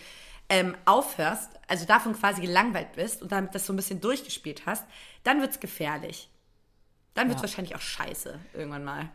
[0.48, 4.84] ähm, aufhörst, also davon quasi gelangweilt bist und dann das so ein bisschen durchgespielt hast,
[5.24, 6.30] dann wird es gefährlich.
[7.14, 7.48] Dann wird es Ja.
[7.48, 9.08] wahrscheinlich auch scheiße irgendwann mal.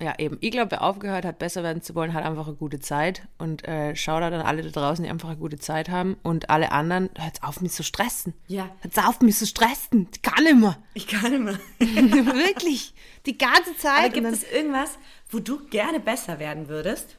[0.00, 0.38] ja, eben.
[0.40, 3.28] Ich glaube, wer aufgehört hat, besser werden zu wollen, hat einfach eine gute Zeit.
[3.38, 6.16] Und äh, schau da dann alle da draußen, die einfach eine gute Zeit haben.
[6.22, 8.32] Und alle anderen, hört auf, mich zu stressen.
[8.48, 8.68] Ja.
[8.80, 10.08] Hört auf, mich zu stressen.
[10.12, 10.78] Ich kann nicht mehr.
[10.94, 11.58] Ich kann immer.
[11.78, 12.94] Wirklich.
[13.26, 13.98] Die ganze Zeit.
[14.06, 14.98] Aber gibt es irgendwas,
[15.30, 17.16] wo du gerne besser werden würdest?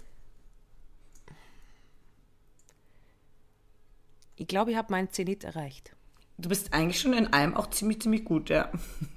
[4.43, 5.95] Ich glaube, ich habe meinen Zenit erreicht.
[6.37, 8.69] Du bist eigentlich schon in allem auch ziemlich, ziemlich gut, ja.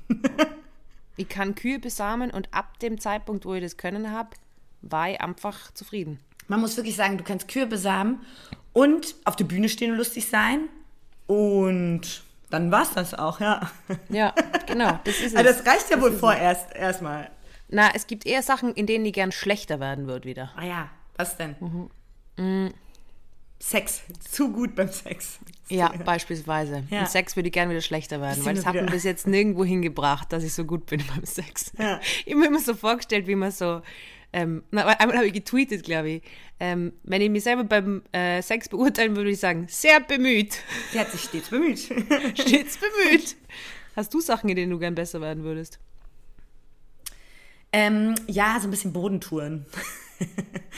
[1.18, 4.36] Ich kann Kühe besamen und ab dem Zeitpunkt, wo ich das können habe,
[4.82, 6.20] war ich einfach zufrieden.
[6.46, 8.20] Man muss wirklich sagen, du kannst Kühe besamen
[8.74, 10.68] und auf der Bühne stehen und lustig sein.
[11.26, 13.62] Und dann war's das auch, ja.
[14.10, 14.34] Ja,
[14.66, 15.00] genau.
[15.04, 15.36] Das ist es.
[15.36, 17.30] Also das reicht ja wohl vorerst erstmal.
[17.70, 20.52] Na, es gibt eher Sachen, in denen ich gern schlechter werden würde wieder.
[20.54, 21.56] Ah ja, was denn?
[23.58, 24.02] Sex.
[24.30, 25.38] Zu gut beim Sex.
[25.68, 26.84] Ja, beispielsweise.
[26.90, 27.00] Ja.
[27.00, 29.64] Im Sex würde ich gern wieder schlechter werden, weil es hat mich bis jetzt nirgendwo
[29.64, 31.72] hingebracht, dass ich so gut bin beim Sex.
[31.78, 32.00] Ja.
[32.24, 33.82] Ich habe mir immer so vorgestellt, wie man so,
[34.32, 36.22] ähm, na, einmal habe ich getweetet, glaube ich,
[36.60, 40.58] ähm, wenn ich mich selber beim äh, Sex beurteilen würde, würde ich sagen, sehr bemüht,
[40.92, 41.78] Sie hat sich stets bemüht.
[42.34, 43.36] stets bemüht.
[43.96, 45.78] Hast du Sachen, in denen du gern besser werden würdest?
[47.72, 49.66] ähm, ja, so ein bisschen Bodentouren.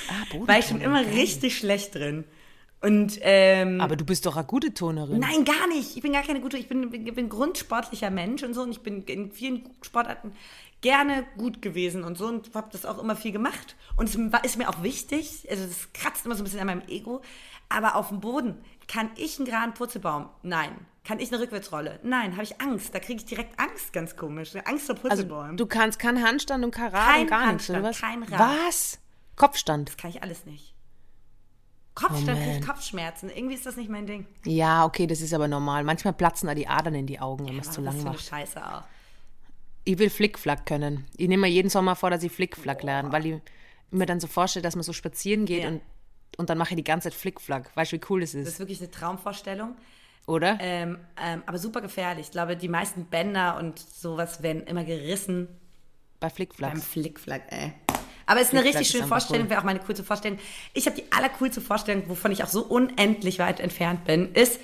[0.08, 2.24] Ah, War ich schon immer richtig schlecht drin.
[2.80, 5.18] Und ähm, Aber du bist doch eine gute Turnerin.
[5.18, 5.96] Nein, gar nicht.
[5.96, 6.56] Ich bin gar keine gute.
[6.58, 8.62] Ich bin, ich bin grundsportlicher Mensch und so.
[8.62, 10.32] Und ich bin in vielen Sportarten
[10.80, 12.26] gerne gut gewesen und so.
[12.28, 13.74] Und habe das auch immer viel gemacht.
[13.96, 14.14] Und es
[14.44, 15.46] ist mir auch wichtig.
[15.50, 17.20] Also, das kratzt immer so ein bisschen an meinem Ego.
[17.68, 20.28] Aber auf dem Boden kann ich einen geraden Purzelbaum?
[20.42, 20.70] Nein.
[21.04, 21.98] Kann ich eine Rückwärtsrolle?
[22.04, 22.32] Nein.
[22.32, 22.94] Habe ich Angst?
[22.94, 24.54] Da kriege ich direkt Angst, ganz komisch.
[24.66, 25.56] Angst vor Also Purzelbäumen.
[25.56, 28.00] du kannst keinen Handstand und kein Rad Kein und gar nichts, Handstand, was?
[28.00, 28.66] kein Rad.
[28.66, 28.98] Was?
[29.36, 29.88] Kopfstand.
[29.88, 30.74] das kann ich alles nicht.
[32.06, 32.60] Kriege ich man.
[32.66, 33.30] Kopfschmerzen.
[33.34, 34.26] Irgendwie ist das nicht mein Ding.
[34.44, 35.84] Ja, okay, das ist aber normal.
[35.84, 38.20] Manchmal platzen da die Adern in die Augen, wenn man es zu das lang macht.
[38.24, 38.82] Scheiße auch.
[39.84, 41.06] Ich will Flickflack können.
[41.16, 43.40] Ich nehme mir jeden Sommer vor, dass ich Flickflack lerne, weil ich
[43.90, 45.68] mir dann so vorstelle, dass man so spazieren geht Ja.
[45.70, 45.80] und,
[46.36, 47.74] und dann mache ich die ganze Zeit Flickflack.
[47.74, 49.74] Weißt du, wie cool das Das ist, ist wirklich eine Traumvorstellung.
[50.26, 50.58] oder?
[50.60, 52.26] Ähm, ähm, aber super gefährlich.
[52.26, 55.48] Ich glaube, die meisten Bänder und sowas werden immer gerissen
[56.20, 56.72] Bei Flickflack.
[56.74, 57.72] beim Flickflack, ey.
[58.28, 59.50] Aber es ist eine Flickflack richtig schöne Vorstellung, cool.
[59.50, 60.38] wäre auch meine coolste Vorstellung.
[60.74, 64.60] Ich habe die allercoolste Vorstellung, wovon ich auch so unendlich weit entfernt bin, ist,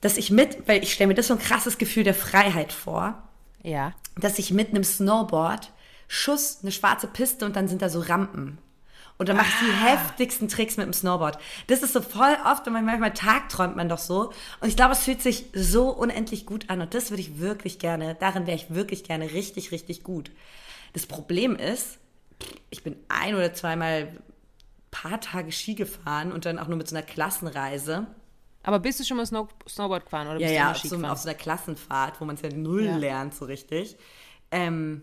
[0.00, 3.22] dass ich mit, weil ich stelle mir das so ein krasses Gefühl der Freiheit vor,
[3.62, 3.92] Ja.
[4.16, 5.70] dass ich mit einem Snowboard
[6.08, 8.58] Schuss, eine schwarze Piste und dann sind da so Rampen.
[9.18, 11.38] Und dann mache ich die heftigsten Tricks mit dem Snowboard.
[11.66, 14.32] Das ist so voll oft und manchmal tagträumt man doch so.
[14.60, 16.80] Und ich glaube, es fühlt sich so unendlich gut an.
[16.80, 20.30] Und das würde ich wirklich gerne, darin wäre ich wirklich gerne richtig, richtig gut.
[20.94, 21.98] Das Problem ist,
[22.70, 24.08] ich bin ein oder zweimal
[24.90, 28.06] paar Tage Ski gefahren und dann auch nur mit so einer Klassenreise.
[28.62, 30.76] Aber bist du schon mal Snow Snowboard gefahren oder Ja, bist du ja, immer auf
[30.78, 31.10] Ski so, gefahren?
[31.12, 32.96] auf so einer Klassenfahrt, wo man es ja null Ja.
[32.96, 33.96] lernt, so richtig.
[34.50, 35.02] Ähm,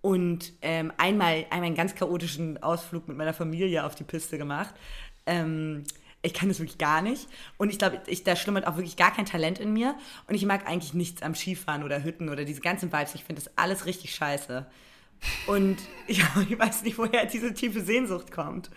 [0.00, 4.74] und ähm, einmal, einmal einen ganz chaotischen Ausflug mit meiner Familie auf die Piste gemacht.
[5.26, 5.84] Ähm,
[6.22, 7.28] ich kann das wirklich gar nicht.
[7.56, 9.94] Und ich glaube, ich, da schlummert auch wirklich gar kein Talent in mir.
[10.26, 13.14] Und ich mag eigentlich nichts am Skifahren oder Hütten oder diese ganzen Vibes.
[13.14, 14.66] Ich finde das alles richtig scheiße.
[15.46, 18.70] Und ja, ich weiß nicht, woher diese tiefe Sehnsucht kommt.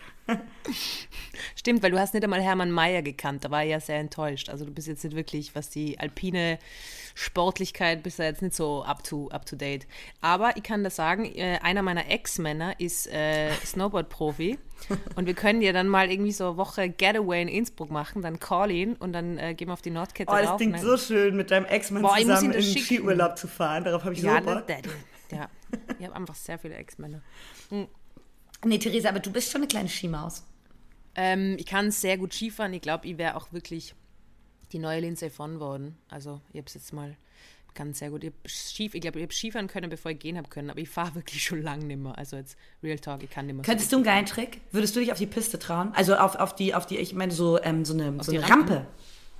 [1.54, 3.44] Stimmt, weil du hast nicht einmal Hermann Mayer gekannt.
[3.44, 4.48] Da war ich ja sehr enttäuscht.
[4.48, 6.58] Also du bist jetzt nicht wirklich, was die alpine
[7.14, 9.86] Sportlichkeit, bist du jetzt nicht so up to, up to date.
[10.20, 14.58] Aber ich kann das sagen, äh, einer meiner Ex-Männer ist äh, Snowboard-Profi.
[15.16, 18.38] und wir können ja dann mal irgendwie so eine Woche Getaway in Innsbruck machen, dann
[18.38, 20.56] call ihn und dann äh, gehen wir auf die Nordkette Oh, das rauf.
[20.58, 22.62] klingt so schön, mit deinem Ex-Mann ich zusammen in den.
[22.62, 23.84] Skiurlaub zu fahren.
[23.84, 24.66] Darauf habe ich dann, so ja, Bock.
[25.30, 25.48] Ja,
[25.98, 27.22] ich habe einfach sehr viele Ex-Männer.
[28.64, 30.44] Nee, Theresa, aber du bist schon eine kleine Skimaus.
[31.14, 32.72] Ähm, ich kann sehr gut Skifahren.
[32.74, 33.94] Ich glaube, ich wäre auch wirklich
[34.72, 35.96] die neue Lindsay von worden.
[36.08, 37.16] Also, ich habe es jetzt mal,
[37.68, 38.24] ich kann sehr gut.
[38.24, 40.88] Ich, Skif, ich glaube, ich habe Skifahren können, bevor ich gehen habe können, aber ich
[40.88, 42.16] fahre wirklich schon lange nicht mehr.
[42.18, 43.64] Also, jetzt Real Talk, ich kann nicht mehr.
[43.64, 44.60] so Könntest du einen geilen Trick?
[44.72, 45.92] Würdest du dich auf die Piste trauen?
[45.94, 48.76] Also auf, auf die, auf die, ich meine so, ähm, so eine, so eine Rampen?
[48.76, 48.86] Rampe.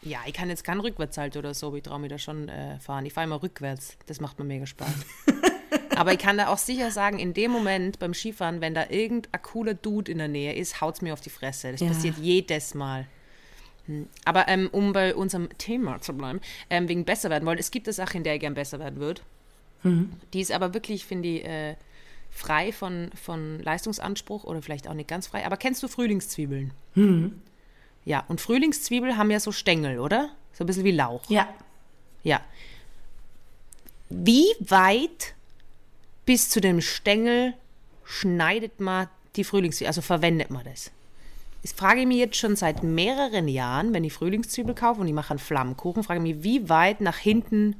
[0.02, 2.78] Ja, ich kann jetzt keinen Rückwärtshalter oder so, aber ich traue mich da schon äh,
[2.78, 3.04] fahren.
[3.06, 3.96] Ich fahre immer rückwärts.
[4.06, 4.94] Das macht mir mega Spaß.
[5.96, 9.42] Aber ich kann da auch sicher sagen, in dem Moment beim Skifahren, wenn da irgendein
[9.42, 11.72] cooler Dude in der Nähe ist, haut es mir auf die Fresse.
[11.72, 11.88] Das Ja.
[11.88, 13.06] passiert jedes Mal.
[13.86, 14.08] Hm.
[14.24, 17.86] Aber ähm, um bei unserem Thema zu bleiben, ähm, wegen besser werden wollen, es gibt
[17.86, 19.22] eine Sache, in der ich gern besser werden würde.
[20.32, 21.76] Die ist aber wirklich, finde ich, äh,
[22.30, 25.46] frei von, von Leistungsanspruch oder vielleicht auch nicht ganz frei.
[25.46, 26.72] Aber kennst du Frühlingszwiebeln?
[28.04, 30.30] Ja, und Frühlingszwiebeln haben ja so Stängel, oder?
[30.52, 31.22] So ein bisschen wie Lauch.
[31.30, 31.48] Ja.
[32.24, 32.40] Ja.
[34.08, 35.34] Wie weit
[36.26, 37.54] bis zu dem Stängel
[38.04, 40.90] schneidet man die Frühlingszwiebel, also verwendet man das?
[41.62, 45.14] Das frage ich mich jetzt schon seit mehreren Jahren, wenn ich Frühlingszwiebel kaufe und ich
[45.14, 47.76] mache einen Flammkuchen, frage ich mich, wie weit nach hinten,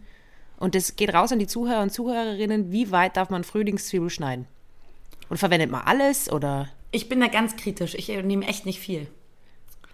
[0.59, 4.47] und das geht raus an die Zuhörer und Zuhörerinnen, wie weit darf man Frühlingszwiebel schneiden?
[5.29, 7.95] Und verwendet man alles oder, Ich bin da ganz kritisch.
[7.95, 9.09] Ich nehme echt nicht viel.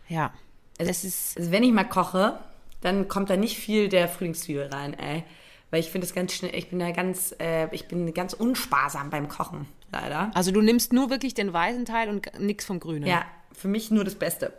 [0.09, 0.33] ja,
[0.79, 2.38] das ist, Also wenn ich mal koche,
[2.81, 5.25] dann kommt da nicht viel der Frühlingszwiebel rein, ey.
[5.73, 9.09] Weil ich finde es ganz schnell, ich bin da ganz, äh, ich bin ganz unsparsam
[9.09, 10.31] beim Kochen, leider.
[10.35, 13.07] also du nimmst nur wirklich den weißen Teil und nichts vom Grünen.
[13.07, 14.53] Ja, für mich nur das Beste.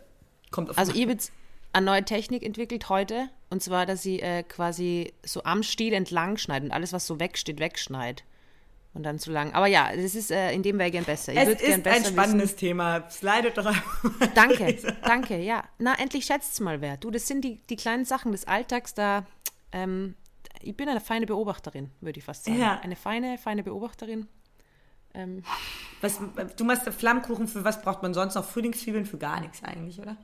[0.50, 1.32] Kommt auf Also habe jetzt
[1.72, 3.30] eine neue Technik entwickelt heute.
[3.52, 7.20] Und zwar, dass ich äh, quasi so am Stiel entlang schneide und alles, was so
[7.20, 8.24] wegsteht, wegschneide.
[8.96, 9.54] Und dann zu lang.
[9.54, 11.32] Aber ja, das ist, äh, in dem wäre ich gern besser.
[11.32, 13.08] Ich es ist ein besser spannendes Thema.
[13.12, 15.64] Slidet doch einfach mal Danke, danke, ja.
[15.78, 16.98] Na, endlich schätzt mal wer.
[16.98, 19.28] Du, das sind die, die kleinen Sachen des Alltags, da,
[19.72, 20.16] ähm,
[20.64, 22.60] ich bin eine feine Beobachterin, würde ich fast sagen.
[22.60, 22.80] Ja.
[22.80, 24.28] Eine feine, feine Beobachterin.
[25.14, 25.44] Ähm,
[26.02, 26.20] Was,
[26.58, 28.46] du machst Flammkuchen, für was braucht man sonst noch?
[28.46, 30.18] Frühlingszwiebeln für gar nichts eigentlich, oder?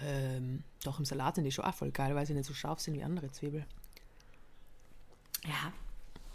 [0.00, 2.78] ähm, doch, im Salat sind die schon auch voll geil, weil sie nicht so scharf
[2.80, 3.66] sind wie andere Zwiebeln.
[5.44, 5.72] Ja.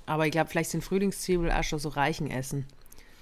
[0.05, 2.67] Aber ich glaube, vielleicht sind Frühlingszwiebeln auch schon so reichen Essen.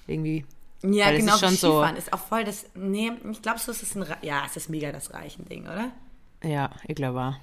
[0.07, 0.45] Irgendwie.
[0.83, 3.83] Ja, Weil genau, ist schon so- ist auch voll das, nee, ich glaube, so ist
[3.83, 5.91] es ein, ja, es ist mega das Reichen-Ding, oder?
[6.43, 7.35] Ja, ich glaube auch.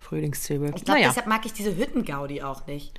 [0.00, 0.72] Frühlingszwiebel.
[0.74, 1.08] Ich glaube, naja.
[1.08, 2.98] deshalb mag ich diese Hüttengaudi auch nicht.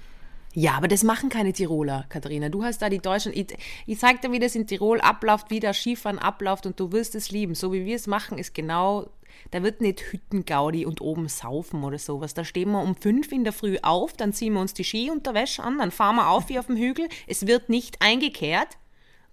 [0.53, 2.49] Ja, aber das machen keine Tiroler, Katharina.
[2.49, 3.31] Du hast da die Deutschen.
[3.33, 6.91] Ich, ich zeig dir, wie das in Tirol abläuft, wie das Skifahren abläuft und du
[6.91, 7.55] wirst es lieben.
[7.55, 9.09] So wie wir es machen, ist genau,
[9.51, 12.33] da wird nicht Hüttengaudi und oben saufen oder sowas.
[12.33, 15.63] Da stehen wir um fünf in der Früh auf, dann ziehen wir uns die Skiunterwäsche
[15.63, 17.07] an, dann fahren wir auf wie auf dem Hügel.
[17.27, 18.77] Es wird nicht eingekehrt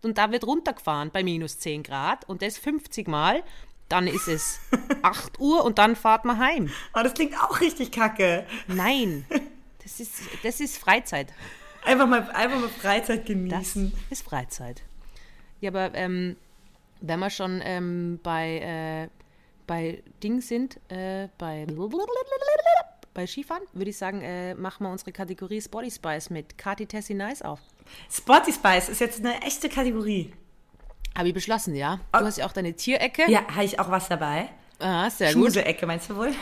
[0.02, 3.42] und da wird runtergefahren bei minus 10 Grad und das 50 Mal.
[3.88, 4.60] Dann ist es
[5.02, 6.70] 8 Uhr und dann fahrt man heim.
[6.92, 8.46] Aber das klingt auch richtig kacke.
[8.66, 9.24] Nein,
[9.82, 11.32] das ist, das ist Freizeit.
[11.84, 13.92] Einfach mal, einfach mal Freizeit Das genießen.
[14.10, 14.82] ist Freizeit.
[15.60, 16.36] Ja, aber ähm,
[17.00, 19.08] wenn wir schon ähm, bei, äh,
[19.66, 21.66] bei Ding sind, äh, bei,
[23.14, 27.14] bei Skifahren, würde ich sagen, äh, machen wir unsere Kategorie Spotty Spice mit Kati Tessie
[27.14, 27.60] Nice auf.
[28.10, 30.32] Spotty Spice ist jetzt eine echte Kategorie.
[31.16, 32.00] Habe ich beschlossen, ja.
[32.12, 33.30] Du hast ja auch deine Tierecke.
[33.30, 34.48] Ja, habe ich auch was dabei.
[34.80, 35.42] Ah, sehr gut.
[35.42, 36.32] Schmuse-Ecke, meinst du wohl?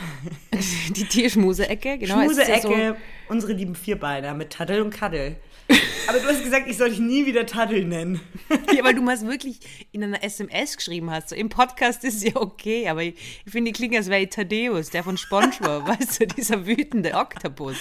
[0.89, 2.21] Die Tierschmuse-Ecke, genau.
[2.21, 2.95] ist ja Schmuse-Ecke,
[3.29, 5.37] unsere lieben Vierbeiner mit Taddel und Kaddel.
[6.07, 8.21] Aber du hast gesagt, ich soll dich nie wieder Taddel nennen.
[8.47, 11.29] So, ja, weil du mal wirklich in einer SMS geschrieben hast.
[11.29, 14.29] So, Im Podcast ist ja okay, aber ich, ich finde, ich klinge, als wäre ich
[14.29, 17.77] Thaddeus, der von Spongebob, weißt du, dieser wütende Oktopus.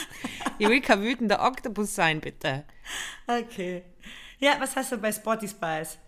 [0.59, 2.65] Ich will kein wütender Oktopus sein, bitte.
[3.27, 3.83] Okay.
[4.39, 5.99] Ja, was hast du bei Spotty Spice?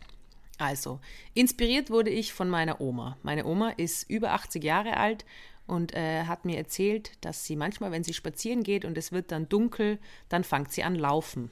[0.59, 1.01] Also,
[1.35, 3.17] inspiriert wurde ich von meiner Oma.
[3.23, 5.25] Meine Oma ist über 80 Jahre alt
[5.67, 9.31] und äh, hat mir erzählt, dass sie manchmal, wenn sie spazieren geht und es wird
[9.31, 11.51] dann dunkel, dann fängt sie an laufen.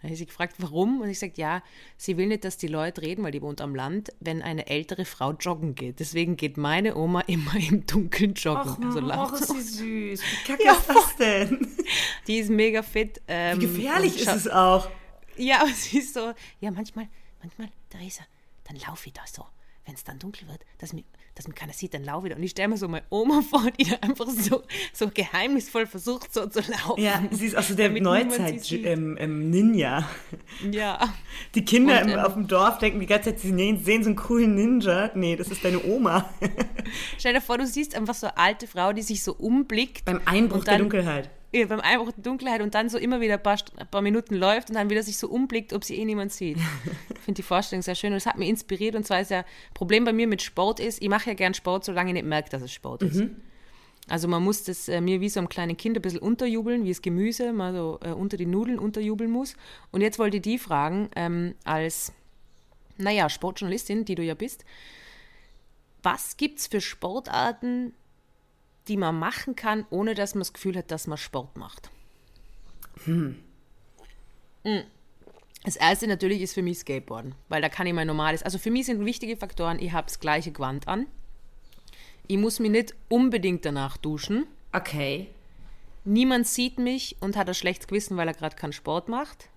[0.00, 1.00] Dann habe ich sie gefragt, warum?
[1.00, 1.62] Und ich sagte, ja,
[1.96, 5.04] sie will nicht, dass die Leute reden, weil die wohnt am Land, wenn eine ältere
[5.04, 5.98] Frau joggen geht.
[5.98, 8.72] Deswegen geht meine Oma immer im Dunkeln joggen.
[8.72, 9.54] Och, also oh, läuft ist so.
[9.54, 9.60] sie
[10.16, 10.22] süß.
[10.22, 11.66] Wie kacke Ja, ist das denn?
[12.26, 13.20] Die ist mega fit.
[13.26, 14.88] Ähm, Wie gefährlich ist es auch?
[15.36, 17.08] Ja, aber sie ist so, ja, manchmal,
[17.40, 18.22] manchmal, Theresa,
[18.68, 19.44] dann laufe ich da so,
[19.86, 21.02] wenn es dann dunkel wird, dass mir,
[21.34, 22.36] dass mir keiner sieht, dann laufe ich da.
[22.36, 26.32] Und ich stelle mir so meine Oma vor, die da einfach so, so geheimnisvoll versucht,
[26.34, 27.00] so zu laufen.
[27.02, 28.84] Ja, sie ist auch so der Damit niemand sie Neuzeit sieht.
[28.86, 30.06] ähm, ähm, Ninja.
[30.70, 31.14] Ja.
[31.54, 33.48] Die Kinder Und, im, ähm, auf dem Dorf denken die ganze Zeit, sie
[33.82, 35.10] sehen so einen coolen Ninja.
[35.14, 36.28] Nee, das ist deine Oma.
[37.18, 40.04] Stell dir vor, du siehst einfach so eine alte Frau, die sich so umblickt.
[40.04, 41.30] Beim Einbruch Und der dann- Dunkelheit.
[41.50, 44.68] Beim Einbruch der Dunkelheit und dann so immer wieder ein paar, ein paar Minuten läuft
[44.68, 46.58] und dann wieder sich so umblickt, ob sie eh niemand sieht.
[47.10, 49.44] Ich finde die Vorstellung sehr schön und es hat mich inspiriert und zwar ist ja,
[49.74, 52.48] Problem bei mir mit Sport ist, ich mache ja gern Sport, solange ich nicht merke,
[52.48, 53.22] dass es Sport ist.
[54.08, 56.90] Also man muss das äh, mir wie so einem kleinen Kind ein bisschen unterjubeln, wie
[56.90, 59.54] es Gemüse mal so äh, unter die Nudeln unterjubeln muss.
[59.90, 62.12] Und jetzt wollte ich die fragen, ähm, als,
[62.96, 64.64] naja, Sportjournalistin, die du ja bist,
[66.02, 67.92] was gibt's für Sportarten,
[68.88, 71.90] die man machen kann, ohne dass man das Gefühl hat, dass man Sport macht?
[73.04, 73.36] Hm.
[75.64, 78.70] Das erste natürlich ist für mich Skateboarden, weil da kann ich mein normales, also für
[78.70, 81.06] mich sind wichtige Faktoren, ich habe das gleiche Gewand an,
[82.26, 85.28] ich muss mich nicht unbedingt danach duschen, Okay.
[86.04, 89.48] niemand sieht mich und hat ein schlechtes Gewissen, weil er gerade keinen Sport macht.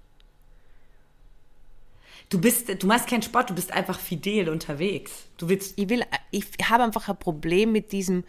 [2.29, 5.25] Du bist, du machst keinen Sport, du bist einfach fidel unterwegs.
[5.37, 5.77] Du willst.
[5.77, 8.23] Ich will, ich habe einfach ein Problem mit diesem,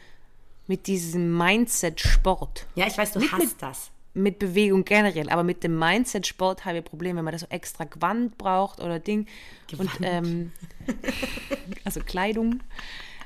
[0.72, 2.66] mit diesem Mindset-Sport.
[2.76, 3.90] Ja, ich weiß, du Nicht hast mit- das.
[4.14, 7.46] Mit Bewegung generell, aber mit dem Mindset-Sport habe ich ein Problem, wenn man da so
[7.50, 9.26] extra Gewand braucht oder Ding.
[9.76, 10.50] Und, ähm,
[11.84, 12.60] also Kleidung.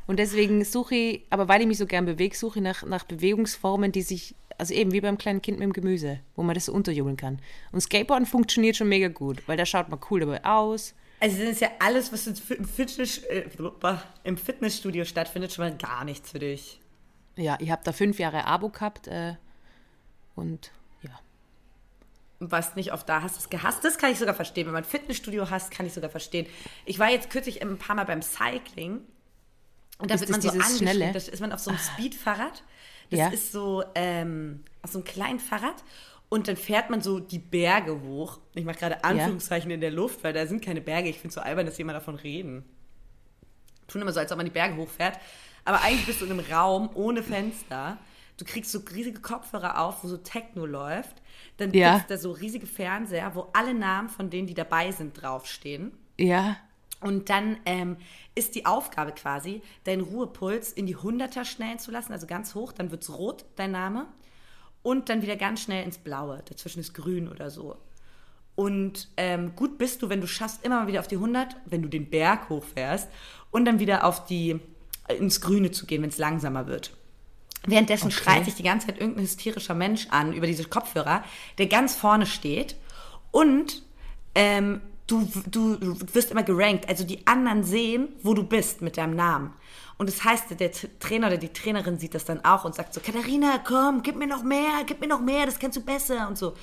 [0.09, 3.04] Und deswegen suche ich, aber weil ich mich so gern bewege, suche ich nach, nach
[3.04, 6.64] Bewegungsformen, die sich, also eben wie beim kleinen Kind mit dem Gemüse, wo man das
[6.66, 7.38] so unterjubeln kann.
[7.70, 10.94] Und Skateboarden funktioniert schon mega gut, weil da schaut man cool dabei aus.
[11.20, 12.35] Also das ist ja alles, was im
[12.66, 13.44] Fitness, äh,
[14.24, 16.80] im Fitnessstudio stattfindet, schon mal gar nichts für dich.
[17.37, 19.35] Ja, ich habe da fünf Jahre Abo gehabt äh,
[20.35, 20.70] und
[21.03, 21.11] ja.
[22.40, 23.85] Warst nicht oft da, hast es gehasst.
[23.85, 24.66] Das kann ich sogar verstehen.
[24.66, 26.46] Wenn man ein Fitnessstudio hasst, kann ich sogar verstehen.
[26.85, 29.01] Ich war jetzt kürzlich ein paar Mal beim Cycling.
[29.99, 31.12] Und da Ist wird man so angeschnitten.
[31.12, 32.62] Da ist man auf so einem Speedfahrrad.
[33.11, 33.29] Das Ja.
[33.29, 35.85] ist so ähm, auf so einem kleinen Fahrrad.
[36.29, 38.40] Und dann fährt man so die Berge hoch.
[38.55, 41.09] Ich mache gerade Anführungszeichen in der Luft, weil da sind keine Berge.
[41.09, 42.64] Ich finde es so albern, dass jemand davon reden.
[43.87, 45.18] Tun immer so, als ob man die Berge hochfährt.
[45.66, 47.98] Aber eigentlich bist du in einem Raum ohne Fenster.
[48.38, 51.22] Du kriegst so riesige Kopfhörer auf, wo so Techno läuft.
[51.59, 51.98] Dann Ja.
[51.98, 55.92] gibt es da so riesige Fernseher, wo alle Namen von denen, die dabei sind, draufstehen.
[56.18, 56.57] Ja,
[57.02, 57.98] Und dann ähm,
[58.35, 62.72] ist die Aufgabe quasi, deinen Ruhepuls in die Hunderter schnellen zu lassen, also ganz hoch,
[62.72, 64.07] dann wird es rot, dein Name,
[64.83, 67.76] und dann wieder ganz schnell ins Blaue, dazwischen ist grün oder so.
[68.55, 71.83] Und ähm, gut bist du, wenn du schaffst, immer mal wieder auf die 100, wenn
[71.83, 73.11] du den Berg hochfährst
[73.50, 74.59] und dann wieder auf die,
[75.09, 76.92] ins Grüne zu gehen, wenn es langsamer wird.
[77.66, 78.16] Währenddessen Okay.
[78.16, 81.25] schreit sich die ganze Zeit irgendein hysterischer Mensch an über diese Kopfhörer,
[81.59, 82.77] der ganz vorne steht
[83.33, 83.83] und
[84.35, 86.88] ähm, du, du wirst immer gerankt.
[86.88, 89.53] Also die anderen sehen, wo du bist mit deinem Namen.
[89.99, 93.01] Und das heißt, der Trainer oder die Trainerin sieht das dann auch und sagt so,
[93.01, 96.37] Katharina, komm, gib mir noch mehr, gib mir noch mehr, das kannst du besser und
[96.37, 96.55] so.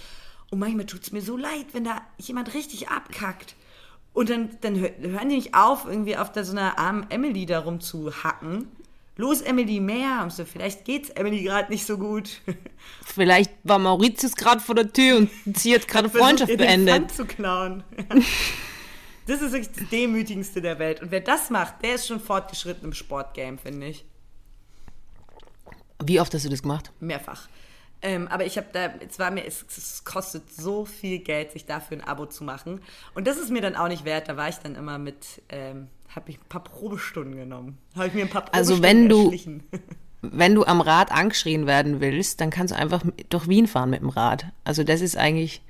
[0.51, 3.55] Und manchmal tut es mir so leid, wenn da jemand richtig abkackt.
[4.13, 7.45] Und dann, dann hör- hören die nicht auf, irgendwie auf der, so einer armen Emily
[7.45, 8.67] da rumzuhacken.
[9.15, 10.21] Los, Emily, mehr.
[10.23, 12.41] Und so, vielleicht geht's Emily gerade nicht so gut.
[13.05, 16.95] vielleicht war Mauritius gerade vor der Tür und sie hat gerade Freundschaft ihr den beendet.
[16.95, 17.83] Pfand zu klauen.
[19.25, 21.01] Das ist wirklich das Demütigendste der Welt.
[21.01, 24.03] Und wer das macht, der ist schon fortgeschritten im Sportgame, finde ich.
[26.03, 26.91] Wie oft hast du das gemacht?
[26.99, 27.47] Mehrfach.
[28.05, 31.65] Ähm, aber ich habe da, es war mir, es, es kostet so viel Geld, sich
[31.65, 32.81] dafür ein Abo zu machen.
[33.15, 34.27] Und das ist mir dann auch nicht wert.
[34.27, 37.77] Da war ich dann immer mit, ähm, habe ich ein paar Probestunden genommen.
[37.95, 39.79] Habe ich mir ein paar Also Probestunden wenn du-.
[40.25, 43.99] Wenn du am Rad angeschrien werden willst, dann kannst du einfach durch Wien fahren mit
[43.99, 44.45] dem Rad.
[44.63, 45.61] Also das ist eigentlich,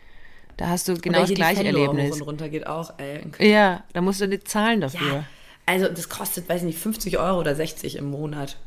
[0.58, 2.22] da hast du genau das gleiche Erlebnis.
[2.22, 3.24] Und runter geht auch, ey.
[3.32, 3.50] Köln.
[3.50, 5.08] Ja, da musst du nicht zahlen dafür.
[5.08, 5.24] Ja.
[5.66, 8.58] Also das kostet, weiß ich nicht, 50 Euro oder 60 im Monat.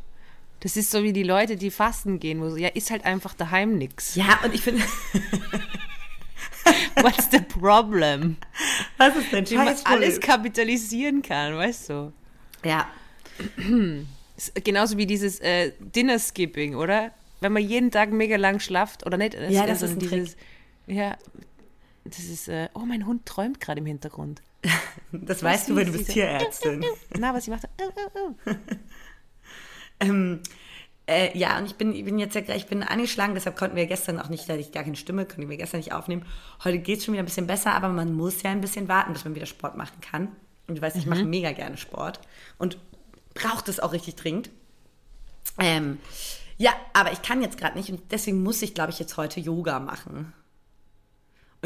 [0.66, 3.34] Das ist so wie die Leute, die fasten gehen, wo so, ja, ist halt einfach
[3.34, 4.16] daheim nix.
[4.16, 4.82] Ja, und ich finde,
[6.96, 8.36] What's the problem?
[8.96, 12.12] was ist denn Wie man alles kapitalisieren kann, weißt du?
[12.64, 12.88] Ja,
[14.64, 17.12] Genauso wie dieses äh, Dinner-Skipping, oder?
[17.40, 19.34] Wenn man jeden Tag mega lang schlaft, oder nicht?
[19.34, 20.36] Ja, das also ist ein dieses,
[20.88, 21.16] Ja,
[22.04, 24.42] das ist, äh, oh, mein Hund träumt gerade im Hintergrund.
[25.12, 26.10] das weißt du, weil du bist.
[26.10, 26.84] Tierärztin.
[27.16, 27.68] Na, was sie macht?
[30.00, 30.40] Ähm,
[31.08, 33.76] äh, ja, und ich bin, ich bin jetzt ja gleich, ich bin angeschlagen, deshalb konnten
[33.76, 36.24] wir gestern auch nicht, da ich gar keine Stimme, konnten wir gestern nicht aufnehmen.
[36.64, 39.12] Heute geht es schon wieder ein bisschen besser, aber man muss ja ein bisschen warten,
[39.12, 40.28] bis man wieder Sport machen kann.
[40.66, 42.20] Und du weißt, ich mache mega gerne Sport
[42.58, 42.78] und
[43.34, 44.50] braucht es auch richtig dringend.
[45.58, 45.98] Ähm,
[46.58, 49.38] ja, aber ich kann jetzt gerade nicht und deswegen muss ich, glaube ich, jetzt heute
[49.38, 50.32] Yoga machen.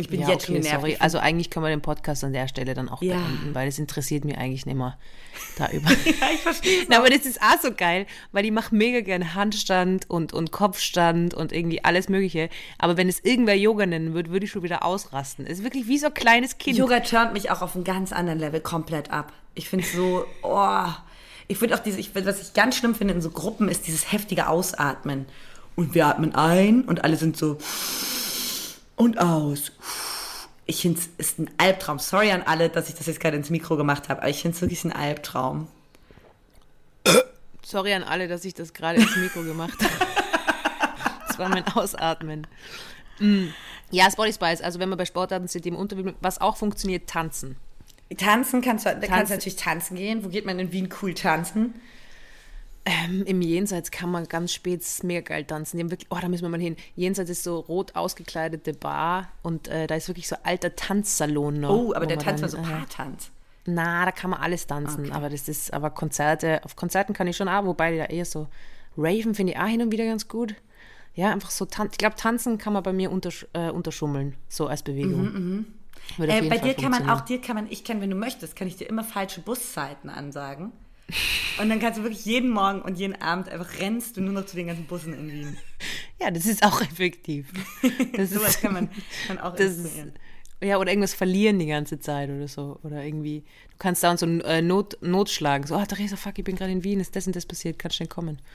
[0.01, 0.81] Und ich bin Ja, jetzt schon okay, genervt.
[0.83, 0.97] sorry.
[0.99, 3.17] Also eigentlich können wir den Podcast an der Stelle dann auch Ja.
[3.17, 4.97] beenden, weil es interessiert mich eigentlich nicht mehr
[5.57, 5.91] da über.
[5.91, 5.97] ja,
[6.35, 10.09] ich verstehe Na, aber das ist auch so geil, weil ich mache mega gerne Handstand
[10.09, 12.49] und, und Kopfstand und irgendwie alles Mögliche.
[12.79, 15.47] Aber wenn es irgendwer Yoga nennen würde, würde ich schon wieder ausrasten.
[15.47, 16.79] Es ist wirklich wie so ein kleines Kind.
[16.79, 19.33] Yoga turnt mich auch auf einem ganz anderen Level komplett ab.
[19.55, 20.85] Ich finde es so, oh.
[21.49, 24.13] Ich finde auch diese, ich, was ich ganz schlimm finde in so Gruppen, ist dieses
[24.13, 25.27] heftige Ausatmen.
[25.77, 27.59] Und wir atmen ein und alle sind so
[29.01, 29.73] und aus.
[30.67, 31.99] Ich finde es ist ein Albtraum.
[31.99, 34.55] Sorry an alle, dass ich das jetzt gerade ins Mikro gemacht habe, aber ich finde
[34.55, 35.69] es wirklich ein Albtraum.
[37.65, 39.93] Sorry an alle, dass ich das gerade ins Mikro gemacht habe.
[41.27, 42.47] Das war mein Ausatmen.
[43.21, 43.47] Mm.
[43.93, 47.57] Ja, Spotty Spice, also wenn wir bei Sportarten sind, im Unterwiegen, was auch funktioniert, tanzen.
[48.19, 49.29] Tanzen kannst du, da kannst Tanzen.
[49.29, 50.25] du natürlich tanzen gehen.
[50.25, 51.81] Wo geht man in Wien cool tanzen?
[52.91, 55.77] Ähm, Im Jenseits kann man ganz spät mega geil tanzen.
[55.77, 56.77] Die haben wirklich, oh, da müssen wir mal hin.
[56.97, 61.71] Jenseits ist so rot ausgekleidete Bar und äh, da ist wirklich so alter Tanzsalon noch.
[61.71, 63.31] Oh, aber der Tanz war dann, so äh, Paartanz.
[63.67, 67.37] Na, da kann man alles tanzen, aber das ist, aber Konzerte, auf Konzerten kann ich
[67.37, 68.49] schon auch, wobei da eher so
[68.97, 70.55] Raven finde ich auch hin und wieder ganz gut.
[71.15, 71.93] Ja, einfach so tanzen.
[71.93, 75.67] Ich glaube, tanzen kann man bei mir untersch äh, unterschummeln, so als Bewegung.
[76.17, 78.11] Würde auf Äh, bei Fall dir kann man auch, dir kann man, ich kann, wenn
[78.11, 80.73] du möchtest, kann ich dir immer falsche Buszeiten ansagen.
[81.61, 84.47] Und dann kannst du wirklich jeden Morgen und jeden Abend einfach rennst du nur noch
[84.47, 85.57] zu den ganzen Bussen in Wien.
[86.21, 87.49] Ja, das ist auch effektiv.
[88.17, 88.91] Das Sowas ist, kann man,
[89.27, 90.09] kann auch das instruieren.
[90.09, 90.17] ist,
[90.63, 92.79] ja, oder irgendwas verlieren die ganze Zeit oder so.
[92.83, 93.41] Oder irgendwie,
[93.71, 95.67] du kannst da so einen äh, Not, Notschlagen.
[95.67, 97.97] So, ah, Theresa, fuck, ich bin gerade in Wien, ist das und das passiert, kannst
[97.97, 98.39] schnell kommen.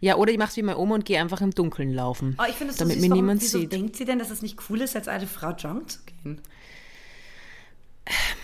[0.00, 2.36] Ja, oder ich mach's wie meine Oma und gehe einfach im Dunkeln laufen.
[2.38, 3.72] Oh, ich finde es so damit süß, mir warum, niemand wieso sieht.
[3.72, 6.40] denkt sie denn, dass es nicht cool ist, als alte Frau joggen zu gehen?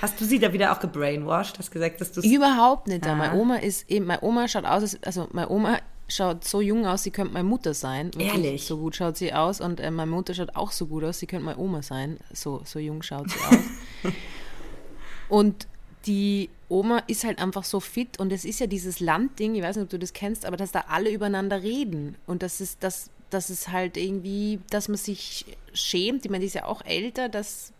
[0.02, 1.58] Hast du sie da wieder auch gebrainwashed?
[1.58, 2.20] Hast gesagt, dass du.
[2.20, 3.06] Überhaupt nicht.
[3.06, 3.14] Ah.
[3.14, 6.86] Meine Oma ist eben, meine Oma schaut aus, als- also meine Oma schaut so jung
[6.86, 8.12] aus, sie könnte meine Mutter sein.
[8.14, 8.66] Wirklich, Ehrlich?
[8.66, 11.26] So gut schaut sie aus und äh, meine Mutter schaut auch so gut aus, sie
[11.26, 12.18] könnte meine Oma sein.
[12.32, 14.12] So, so jung schaut sie aus.
[15.28, 15.66] und
[16.06, 19.76] die Oma ist halt einfach so fit und es ist ja dieses Landding, ich weiß
[19.76, 23.10] nicht, ob du das kennst, aber dass da alle übereinander reden und das ist das,
[23.30, 27.28] das ist halt irgendwie, dass man sich schämt, ich meine, die ist ja auch älter,
[27.30, 27.72] dass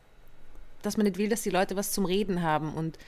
[0.86, 2.72] dass man nicht will, dass die Leute was zum Reden haben.
[2.74, 2.98] Und,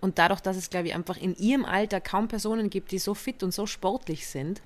[0.00, 3.14] und dadurch, dass es, glaube ich, einfach in ihrem Alter kaum Personen gibt, die so
[3.14, 4.60] fit und so sportlich sind,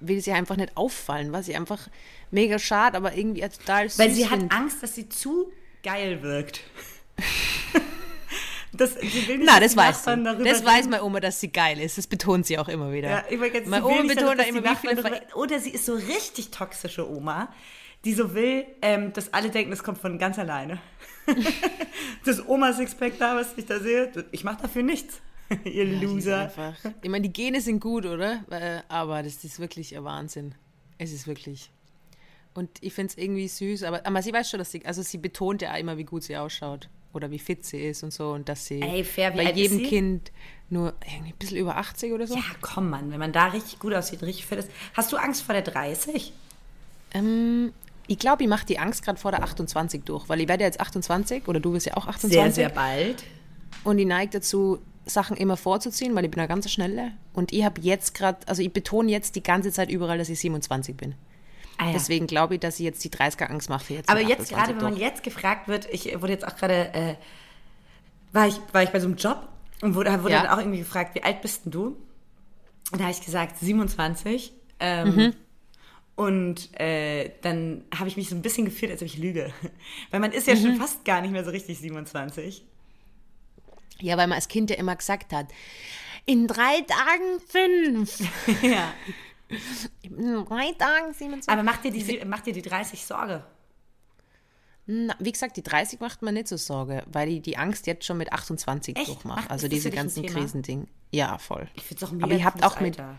[0.00, 1.88] will sie einfach nicht auffallen, was sie einfach
[2.30, 4.52] mega schade, aber irgendwie total süß Weil sie hat find.
[4.52, 5.52] Angst, dass sie zu
[5.82, 6.60] geil wirkt.
[8.74, 10.22] Das, sie will nicht, Na, das weiß sie.
[10.24, 10.90] Das weiß reden.
[10.90, 11.98] meine Oma, dass sie geil ist.
[11.98, 13.10] Das betont sie auch immer wieder.
[13.10, 15.36] Ja, ich wollte jetzt, meine Oma betont da immer, die wie viele Nachbarn Ver darüber-
[15.36, 17.52] Oder sie ist so richtig toxische Oma,
[18.04, 20.80] die so will, ähm, dass alle denken, das kommt von ganz alleine.
[22.24, 25.20] das Oma-Sixpack da, was ich da sehe, ich mache dafür nichts.
[25.64, 26.50] Ihr ist Loser.
[27.02, 28.44] Ich meine, die Gene sind gut, oder?
[28.50, 30.54] Äh, Aber das ist wirklich ein Wahnsinn.
[30.98, 31.70] Es ist wirklich.
[32.54, 35.18] Und ich finde es irgendwie süß, aber, aber sie weiß schon, dass sie, also sie
[35.18, 38.48] betont ja immer, wie gut sie ausschaut oder wie fit sie ist und so und
[38.48, 39.82] dass sie Ey, fair, bei jedem?
[39.82, 40.32] Kind
[40.68, 42.34] nur irgendwie ein bisschen über 80 oder so.
[42.34, 44.70] Ja, komm, Mann, wenn man da richtig gut aussieht, richtig fit ist.
[44.94, 46.32] Hast du Angst vor der 30?
[47.14, 47.72] Ähm,
[48.06, 50.66] ich glaube, ich mache die Angst gerade vor der 28 durch, weil ich werde ja
[50.68, 53.22] jetzt 28 oder du bist ja auch 28 Sehr, sehr bald.
[53.84, 57.64] und ich neige dazu, Sachen immer vorzuziehen, weil ich bin eine ganz schnelle und ich
[57.64, 61.14] habe jetzt gerade, also ich betone jetzt die ganze Zeit überall, dass ich 27 bin.
[61.78, 61.92] Ah, ja.
[61.94, 64.08] Deswegen glaube ich, dass ich jetzt die 30er Angst mache für jetzt.
[64.10, 67.14] Aber jetzt 28 gerade, wenn man jetzt gefragt wird, ich wurde jetzt auch gerade, äh,
[68.32, 69.48] war, ich, war ich bei so einem Job
[69.80, 70.42] und wurde, wurde Ja.
[70.42, 71.86] dann auch irgendwie gefragt, wie alt bist denn du?
[72.92, 74.52] Und da habe ich gesagt, 27.
[74.78, 75.34] Ähm, Mhm.
[76.14, 79.52] Und äh, dann habe ich mich so ein bisschen gefühlt, als ob ich lüge.
[80.10, 80.60] Weil man ist ja Mhm.
[80.60, 82.64] schon fast gar nicht mehr so richtig 27.
[84.00, 85.46] Ja, weil man als Kind ja immer gesagt hat,
[86.26, 88.18] in drei Tagen fünf,
[88.62, 88.92] ja.
[90.02, 91.48] in drei Tagen 27.
[91.48, 93.44] Aber macht dir, die, macht dir die 30 Sorge?
[94.86, 98.04] Na, wie gesagt, die 30 macht mir nicht so Sorge, weil ich die Angst jetzt
[98.04, 99.06] schon mit 28 Echt?
[99.08, 99.44] durchmache.
[99.46, 100.26] Ach, Also diese ganzen?
[100.26, 100.88] Krisending.
[101.12, 101.68] Ja, voll.
[101.74, 103.18] Ich finde es auch ein mega Aber ihr habt auch mit Alter.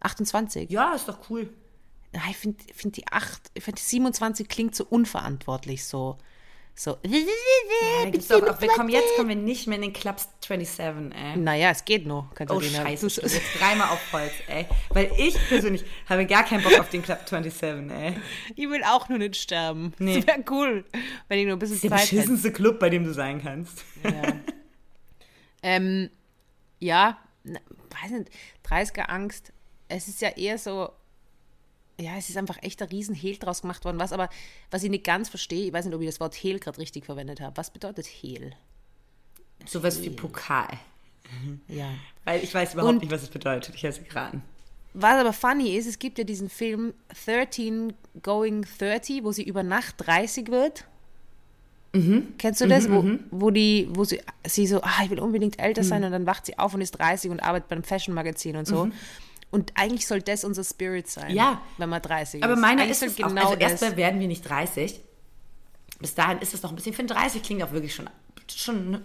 [0.00, 0.70] 28.
[0.70, 1.52] Ja, ist doch cool.
[2.14, 6.16] Ja, ich finde find die 8, ich finde die 27 klingt so unverantwortlich, so.
[6.78, 6.98] So.
[7.06, 11.36] Ja, doch auch, wir kommen, jetzt kommen wir nicht mehr in den Clubs 27, ey.
[11.38, 14.66] Naja, es geht noch, Oh, scheiße, Du- jetzt dreimal auf Holz, ey.
[14.90, 18.14] Weil ich persönlich habe gar keinen Bock auf den Club 27, ey.
[18.56, 19.94] Ich will auch nur nicht sterben.
[19.98, 20.16] Nee.
[20.20, 20.84] Das wäre cool,
[21.28, 22.16] wenn ich nur ein bisschen Der Zeit hätte.
[22.16, 23.82] beschissenste Club, bei dem du sein kannst.
[25.62, 26.10] Ähm,
[26.78, 28.30] ja, weiß nicht,
[28.68, 29.52] 30er Angst.
[29.88, 30.90] Es ist ja eher so,
[32.00, 33.98] ja, es ist einfach echt ein Riesenhehl draus gemacht worden.
[33.98, 34.28] Was aber,
[34.70, 37.06] was ich nicht ganz verstehe, ich weiß nicht, ob ich das Wort Hehl gerade richtig
[37.06, 37.56] verwendet habe.
[37.56, 38.52] Was bedeutet Hehl?
[39.64, 40.68] Sowas wie Pokal.
[41.68, 41.88] Ja.
[42.24, 43.74] Weil ich weiß überhaupt Und- nicht, was es bedeutet.
[43.74, 44.42] Ich helfe geraten.
[44.98, 46.94] Was aber funny ist, es gibt ja diesen Film
[47.26, 47.92] 13
[48.22, 50.84] Going 30, wo sie über Nacht 30 wird.
[52.36, 52.90] Kennst du das?
[52.90, 56.26] wo, wo die, wo sie, sie so, ah, ich will unbedingt älter sein und dann
[56.26, 58.90] wacht sie auf und ist 30 und arbeitet beim Fashion-Magazin und so.
[59.50, 61.62] Und eigentlich soll das unser Spirit sein, Ja.
[61.78, 62.60] wenn man 30 Aber ist.
[62.60, 63.28] meiner Eigentlich ist es auch.
[63.28, 63.70] genau Also das.
[63.72, 65.00] erstmal werden wir nicht 30.
[66.00, 66.90] Bis dahin ist es noch ein bisschen.
[66.90, 68.10] Ich finde 30 klingt auch wirklich schon,
[68.54, 69.00] schon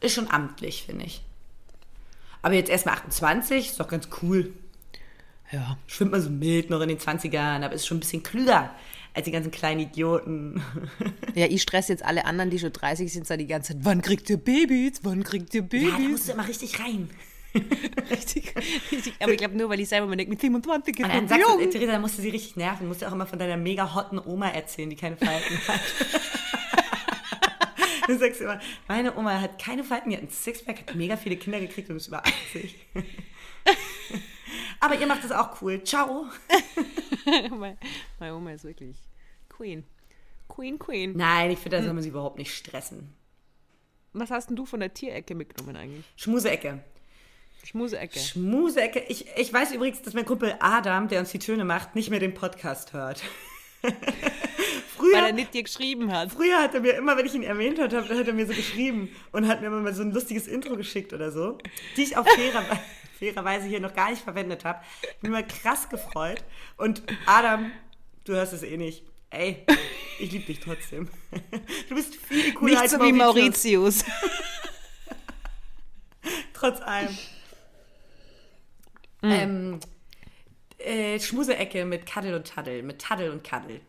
[0.00, 1.22] ist schon amtlich, finde ich.
[2.42, 4.52] Aber jetzt erstmal 28, ist doch ganz cool.
[5.50, 5.76] Ja.
[5.86, 8.70] Schwimmt man so mild noch in den 20ern, aber ist schon ein bisschen klüger
[9.14, 10.62] als die ganzen kleinen Idioten.
[11.34, 14.02] ja, ich stress jetzt alle anderen, die schon 30 sind, so die ganze Zeit, wann
[14.02, 15.00] kriegt ihr Babys?
[15.02, 16.08] Wann kriegt ihr Ja, da Babys?
[16.10, 17.08] musst du immer richtig rein.
[18.10, 18.54] richtig,
[18.92, 19.14] richtig.
[19.20, 21.46] Aber ich glaube nur, weil ich selber mir denke, mit 27 ist Und dann sagst
[21.46, 21.70] du.
[21.70, 22.88] Theresa, da musst du sie richtig nerven.
[22.88, 25.80] Musst du auch immer von deiner mega hotten Oma erzählen, die keine Falten hat.
[28.08, 31.36] du sagst immer, meine Oma hat keine Falten, die hat ein Sixpack, hat mega viele
[31.36, 32.76] Kinder gekriegt und ist über 80.
[34.80, 35.82] Aber ihr macht das auch cool.
[35.84, 36.26] Ciao.
[37.50, 37.78] meine,
[38.20, 38.96] meine Oma ist wirklich
[39.48, 39.84] Queen.
[40.48, 41.16] Queen, Queen.
[41.16, 43.12] Nein, ich finde, da soll man sie überhaupt nicht stressen.
[44.12, 46.04] Was hast denn du von der Tierecke mitgenommen eigentlich?
[46.16, 46.82] Schmuseecke.
[47.66, 48.18] Schmuseecke.
[48.18, 49.00] Schmuseecke.
[49.08, 52.20] Ich, ich weiß übrigens, dass mein Kumpel Adam, der uns die Töne macht, nicht mehr
[52.20, 53.22] den Podcast hört.
[54.96, 56.30] Früher- weil er nicht dir geschrieben hat.
[56.32, 59.14] Früher hat er mir immer, wenn ich ihn erwähnt habe, hat er mir so geschrieben
[59.32, 61.58] und hat mir immer mal so ein lustiges Intro geschickt oder so,
[61.96, 62.64] die ich auch fairer,
[63.18, 64.80] fairerweise hier noch gar nicht verwendet habe.
[65.02, 66.44] Ich bin mal krass gefreut.
[66.76, 67.70] Und Adam,
[68.24, 69.02] du hörst es eh nicht.
[69.30, 69.66] Ey,
[70.20, 71.08] ich liebe dich trotzdem.
[71.88, 74.04] Du bist viel cooler Nicht als so wie Mauritius.
[74.04, 74.04] Mauritius.
[76.54, 77.16] Trotz allem.
[79.28, 79.32] Mm.
[79.32, 79.80] Ähm,
[80.78, 83.80] äh, Schmuseecke mit Kaddel und Taddel, mit Taddel und Kaddel.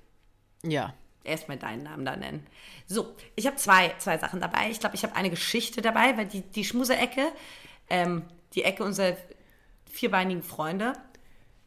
[0.64, 0.94] Ja.
[1.24, 2.46] erstmal deinen Namen da nennen.
[2.88, 4.70] So, ich habe zwei, zwei Sachen dabei.
[4.72, 7.32] Ich glaube, ich habe eine Geschichte dabei, weil die, die Schmuseecke,
[7.90, 8.24] ähm,
[8.56, 9.18] die Ecke unserer
[9.92, 10.94] vierbeinigen Freunde,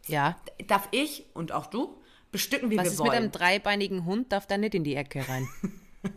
[0.07, 0.37] Ja.
[0.67, 2.01] darf ich und auch du
[2.33, 3.11] bestücken, wie Was wir ist wollen.
[3.11, 4.33] mit einem dreibeinigen Hund?
[4.33, 5.47] Darf da nicht in die Ecke rein.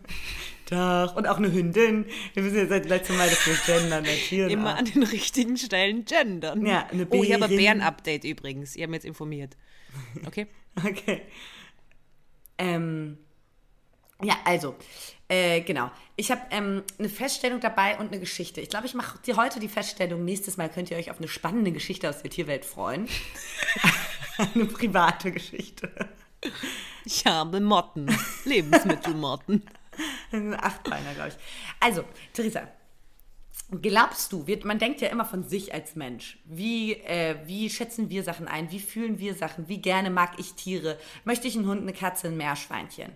[0.70, 2.06] Doch, und auch eine Hündin.
[2.34, 4.50] Wir wissen ja seit letztem Mal, dass wir gendern Tieren.
[4.50, 4.78] Immer auch.
[4.78, 6.66] an den richtigen Stellen gendern.
[6.66, 7.58] Ja, eine oh, ich habe ein Bärin.
[7.58, 8.76] Bären-Update übrigens.
[8.76, 9.56] Ihr habt mich jetzt informiert.
[10.26, 10.48] Okay.
[10.84, 11.22] Okay.
[12.58, 13.20] Ähm,
[14.24, 14.76] ja, also,
[15.28, 15.92] äh, genau.
[16.16, 18.62] Ich habe ähm, eine Feststellung dabei und eine Geschichte.
[18.62, 20.26] Ich glaube, ich mache dir heute die Feststellung.
[20.26, 23.08] Nächstes Mal könnt ihr euch auf eine spannende Geschichte aus der Tierwelt freuen.
[24.38, 25.92] eine private Geschichte.
[27.06, 28.16] Ich habe Motten.
[28.46, 29.64] Lebensmittelmotten.
[30.32, 31.36] Ein Achtbeiner, glaube ich.
[31.80, 32.68] Also, Theresa,
[33.82, 36.40] glaubst du, wir, man denkt ja immer von sich als Mensch.
[36.46, 38.72] Wie, äh, wie schätzen wir Sachen ein?
[38.72, 39.68] Wie fühlen wir Sachen?
[39.68, 40.98] Wie gerne mag ich Tiere?
[41.24, 43.12] Möchte ich einen Hund, eine Katze, ein Meerschweinchen?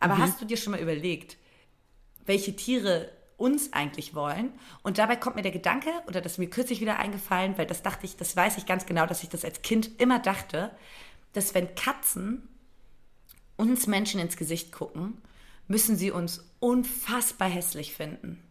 [0.00, 1.36] Aber hast du dir schon mal überlegt,
[2.26, 4.52] welche Tiere uns eigentlich wollen?
[4.82, 7.82] Und dabei kommt mir der Gedanke, oder das ist mir kürzlich wieder eingefallen, weil das
[7.82, 10.72] dachte ich, das weiß ich ganz genau, dass ich das als Kind immer dachte,
[11.34, 12.48] dass wenn Katzen
[13.56, 15.18] uns Menschen ins Gesicht gucken,
[15.68, 18.42] müssen sie uns unfassbar hässlich finden.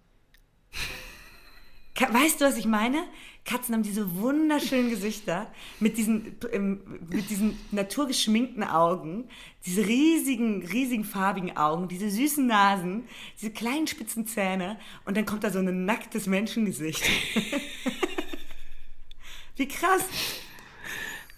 [1.99, 3.03] Weißt du, was ich meine?
[3.45, 9.27] Katzen haben diese wunderschönen Gesichter mit diesen, ähm, mit diesen naturgeschminkten Augen,
[9.65, 13.03] diese riesigen, riesigen farbigen Augen, diese süßen Nasen,
[13.39, 17.03] diese kleinen spitzen Zähne und dann kommt da so ein nacktes Menschengesicht.
[19.57, 20.05] Wie krass.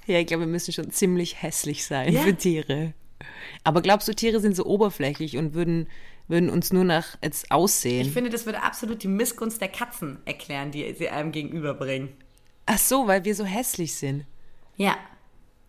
[0.06, 2.22] Ja, ich glaube, wir müssen schon ziemlich hässlich sein Ja.
[2.22, 2.94] für Tiere.
[3.64, 5.88] Aber glaubst du, Tiere sind so oberflächlich und würden,
[6.28, 8.08] würden uns nur nach jetzt aussehen?
[8.08, 12.10] Ich finde, das würde absolut die Missgunst der Katzen erklären, die sie einem gegenüberbringen.
[12.66, 14.26] Ach so, weil wir so hässlich sind.
[14.78, 14.98] Ja.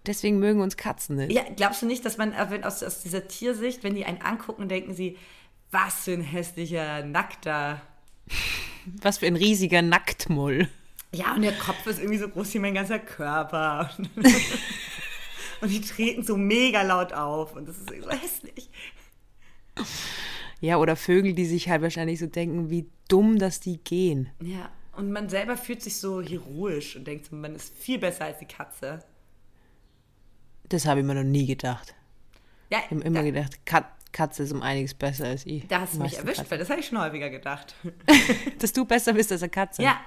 [0.06, 1.32] Deswegen mögen uns Katzen nicht.
[1.32, 4.20] Ja, glaubst du nicht, dass man äh, wenn aus, aus dieser Tiersicht, wenn die einen
[4.20, 5.16] angucken, denken sie,
[5.70, 7.80] was für ein hässlicher, nackter.
[9.00, 10.68] Was für ein riesiger Nacktmull.
[11.14, 13.90] Ja, und der Kopf ist irgendwie so groß wie mein ganzer Körper.
[15.60, 18.70] und die treten so mega laut auf und das ist so hässlich.
[20.60, 24.30] Ja, oder Vögel, die sich halt wahrscheinlich so denken, wie dumm, dass die gehen.
[24.40, 28.38] Ja, und man selber fühlt sich so heroisch und denkt, man ist viel besser als
[28.38, 29.04] die Katze.
[30.68, 31.94] Das habe ich mir noch nie gedacht.
[32.70, 35.66] Ja, Ich habe immer da, gedacht, Kat Katze ist um einiges besser als ich.
[35.66, 36.50] da hast du mich erwischt, Katzen.
[36.52, 37.74] weil das habe ich schon häufiger gedacht.
[38.60, 39.82] Dass du besser bist als eine Katze.
[39.82, 40.00] Ja,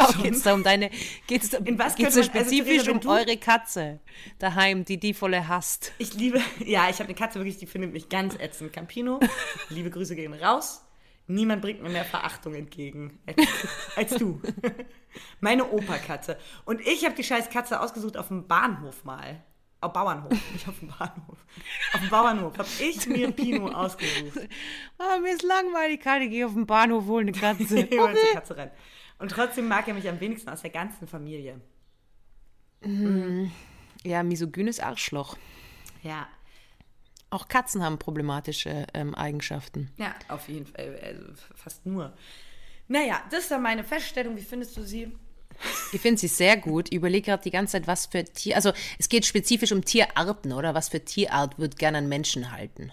[0.00, 0.90] Auch geht's da um deine,
[1.26, 4.00] geht's, da- In was geht's man- also, spezifisch wenn um du- eure Katze
[4.38, 5.92] daheim, die die volle hasst?
[5.98, 8.72] Ich liebe, ja, ich habe eine Katze wirklich, die findet mich ganz ätzend.
[8.72, 9.20] Campino,
[9.70, 10.84] liebe Grüße gehen raus.
[11.30, 13.18] Niemand bringt mir mehr Verachtung entgegen
[13.96, 14.40] als, du.
[15.40, 16.38] Meine Operkatze.
[16.64, 19.42] Und ich habe die scheiß Katze ausgesucht auf dem Bahnhof mal.
[19.80, 21.36] Auf Bauernhof, nicht auf dem Bahnhof.
[21.92, 24.48] Auf dem Bauernhof habe ich mir Pino ausgesucht.
[24.98, 27.78] Ah, mir ist langweilig, ich gehe auf den Bahnhof holen, eine Katze.
[27.80, 28.72] Ich wollte die Katze rennen.
[29.18, 31.60] Und trotzdem mag er mich am wenigsten aus der ganzen Familie.
[34.04, 35.36] Ja, misogynes Arschloch.
[36.02, 36.28] Ja,
[37.30, 39.90] Auch Katzen haben problematische ähm, Eigenschaften.
[39.98, 40.98] ja, auf jeden Fall.
[41.02, 41.24] Also
[41.56, 42.16] fast nur.
[42.86, 44.36] Naja, das war meine Feststellung.
[44.36, 45.12] Wie findest du sie?
[45.92, 46.88] Ich finde sie sehr gut.
[46.90, 48.54] Ich überlege gerade die ganze Zeit, was für Tier.
[48.54, 50.72] Also, es geht spezifisch um Tierarten, oder?
[50.74, 52.92] Was für Tierart wird gerne einen Menschen halten?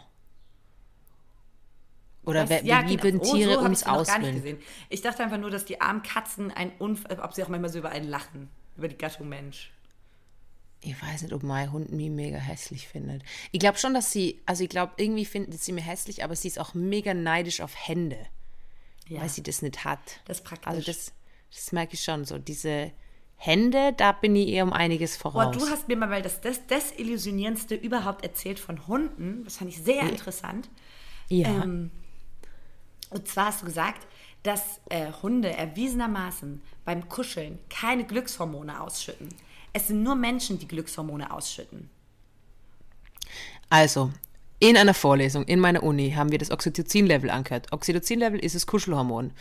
[2.26, 3.03] Oder Das- wer, ja, wie genau.
[3.03, 4.36] würden Oh, Tiere so nicht auswählen?
[4.36, 4.59] gesehen.
[4.89, 7.80] Ich dachte einfach nur, dass die armen Katzen ein Unf ob sie auch manchmal so
[7.80, 8.49] über einen lachen.
[8.78, 9.71] Über die Gattung Mensch.
[10.82, 13.23] Ich weiß nicht, ob mein Hund mich mega hässlich findet.
[13.51, 16.47] Ich glaube schon, dass sie, also ich glaube, irgendwie findet sie mir hässlich, aber sie
[16.47, 18.17] ist auch mega neidisch auf Hände,
[19.07, 19.99] Ja, weil sie das nicht hat.
[20.26, 20.67] das ist praktisch.
[20.67, 21.11] Also das,
[21.51, 22.38] das merke ich schon so.
[22.38, 22.91] Diese
[23.38, 25.57] Hände, da bin ich eher um einiges Boah, voraus.
[25.57, 29.43] du hast mir mal das des Desillusionierendste überhaupt erzählt von Hunden.
[29.43, 30.69] Das fand ich sehr interessant.
[31.30, 31.47] ja.
[31.63, 31.91] Ähm,
[33.16, 34.05] und zwar hast du gesagt,
[34.43, 39.30] dass äh, Hunde erwiesenermaßen beim Kuscheln keine Glückshormone ausschütten.
[39.72, 41.89] Es sind nur Menschen, die Glückshormone ausschütten.
[43.70, 44.11] Also,
[44.59, 47.72] in einer Vorlesung in meiner Uni haben wir das Oxytocin-Level angehört.
[47.72, 49.32] Oxytocin-Level ist das Kuschelhormon.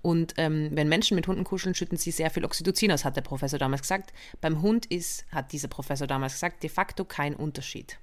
[0.00, 3.22] Und ähm, wenn Menschen mit Hunden kuscheln, schütten sie sehr viel Oxytocin aus, hat der
[3.22, 4.12] Professor damals gesagt.
[4.40, 7.98] Beim Hund ist, hat dieser Professor damals gesagt, de facto kein Unterschied.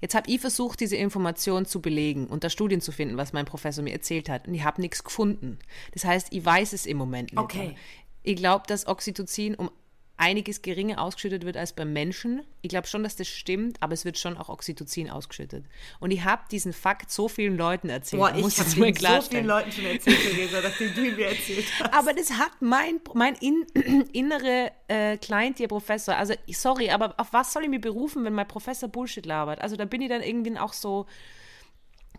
[0.00, 3.46] Jetzt habe ich versucht, diese Information zu belegen und da Studien zu finden, was mein
[3.46, 4.48] Professor mir erzählt hat.
[4.48, 5.58] Und ich habe nichts gefunden.
[5.92, 7.40] Das heißt, ich weiß es im Moment nicht.
[7.40, 7.76] Okay.
[8.22, 9.70] Ich glaube, dass Oxytocin um
[10.16, 12.42] einiges geringer ausgeschüttet wird als beim Menschen.
[12.62, 15.64] Ich glaube schon, dass das stimmt, aber es wird schon auch Oxytocin ausgeschüttet.
[15.98, 18.20] Und ich habe diesen Fakt so vielen Leuten erzählt.
[18.20, 21.92] Boah, ich habe so vielen Leuten schon erzählt, Theresa, nachdem du ihn mir erzählt hast.
[21.92, 23.66] Aber das hat mein, mein in,
[24.12, 28.88] innere äh, Kleintierprofessor, also sorry, aber auf was soll ich mich berufen, wenn mein Professor
[28.88, 29.60] Bullshit labert?
[29.60, 31.06] Also da bin ich dann irgendwie auch so,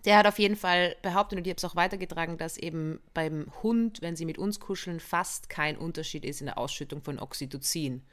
[0.06, 3.52] der hat auf jeden Fall behauptet, und ich habe es auch weitergetragen, dass eben beim
[3.64, 8.04] Hund, wenn sie mit uns kuscheln, fast kein Unterschied ist in der Ausschüttung von Oxytocin.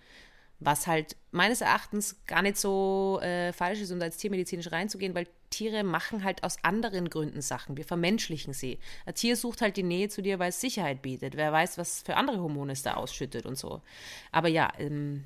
[0.58, 5.14] Was halt meines Erachtens gar nicht so äh, falsch ist, um da jetzt tiermedizinisch reinzugehen,
[5.14, 7.76] weil Tiere machen halt aus anderen Gründen Sachen.
[7.76, 8.78] Wir vermenschlichen sie.
[9.04, 11.36] Ein Tier sucht halt die Nähe zu dir, weil es Sicherheit bietet.
[11.36, 13.82] Wer weiß, was für andere Hormone es da ausschüttet und so.
[14.30, 15.24] Aber ja, ähm,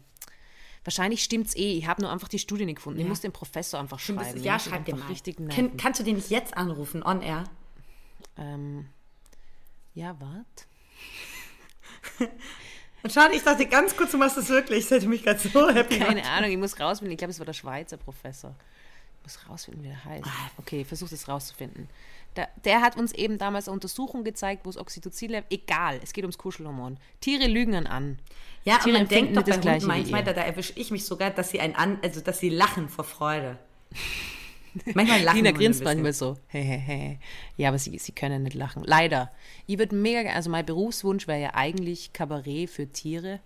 [0.86, 1.72] wahrscheinlich stimmt's eh.
[1.78, 3.00] Ich habe nur einfach die Studie nicht gefunden.
[3.00, 4.30] Ich muss dem Professor einfach Stimmt, schreiben.
[4.36, 5.06] ist- Ich ja, schreib einfach mal.
[5.08, 7.44] Richtig Kann, kannst du den nicht jetzt anrufen, on air?
[8.38, 8.86] Ähm,
[9.94, 10.66] ja, wart.
[13.02, 14.84] Und schade, ich dachte ganz kurz, du machst das wirklich.
[14.84, 16.30] Das hätte mich gerade so happy Keine gemacht.
[16.36, 17.12] Ahnung, ich muss rausfinden.
[17.12, 18.54] Ich glaube, es war der Schweizer Professor.
[19.18, 20.26] Ich muss rausfinden, wie der heißt.
[20.26, 20.50] Ah.
[20.58, 21.88] Okay, ich versuche das rauszufinden.
[22.36, 26.12] Der, der hat uns eben damals eine Untersuchung gezeigt, wo es Oxytocin level egal, es
[26.12, 26.98] geht ums Kuschelhormon.
[27.20, 28.18] Tiere lügen an.
[28.64, 30.90] Ja, und Tiere man empfinden denkt doch das bei Hunden manchmal, da, da erwische ich
[30.90, 33.58] mich sogar, dass sie ein an, also dass sie lachen vor Freude.
[34.94, 36.36] Manchmal lachen Hunde grinst manchmal so.
[37.56, 38.82] Ja, aber sie, sie können nicht lachen.
[38.84, 39.32] Leider.
[39.66, 43.40] Ich würde mega, also mein Berufswunsch wäre ja eigentlich Kabarett für Tiere.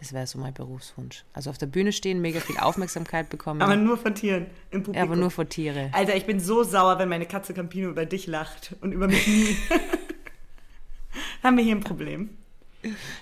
[0.00, 1.24] Das wäre so mein Berufswunsch.
[1.32, 3.62] Also auf der Bühne stehen, mega viel Aufmerksamkeit bekommen.
[3.62, 4.94] Aber nur von Tieren im Publikum.
[4.94, 5.90] ja, aber nur vor Tiere.
[5.92, 9.26] Alter, ich bin so sauer, wenn meine Katze Campino über dich lacht und über mich
[9.26, 9.56] nie.
[11.42, 12.30] Haben wir hier ein Problem.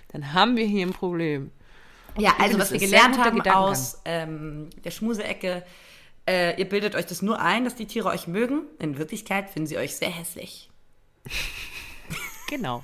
[0.08, 1.50] Dann haben wir hier ein Problem.
[2.16, 5.64] Ja, also finde, was wir gelernt haben aus ähm, der Schmuseecke,
[6.28, 8.62] äh, ihr bildet euch das nur ein, dass die Tiere euch mögen.
[8.78, 10.70] In Wirklichkeit finden sie euch sehr hässlich.
[12.52, 12.82] Genau.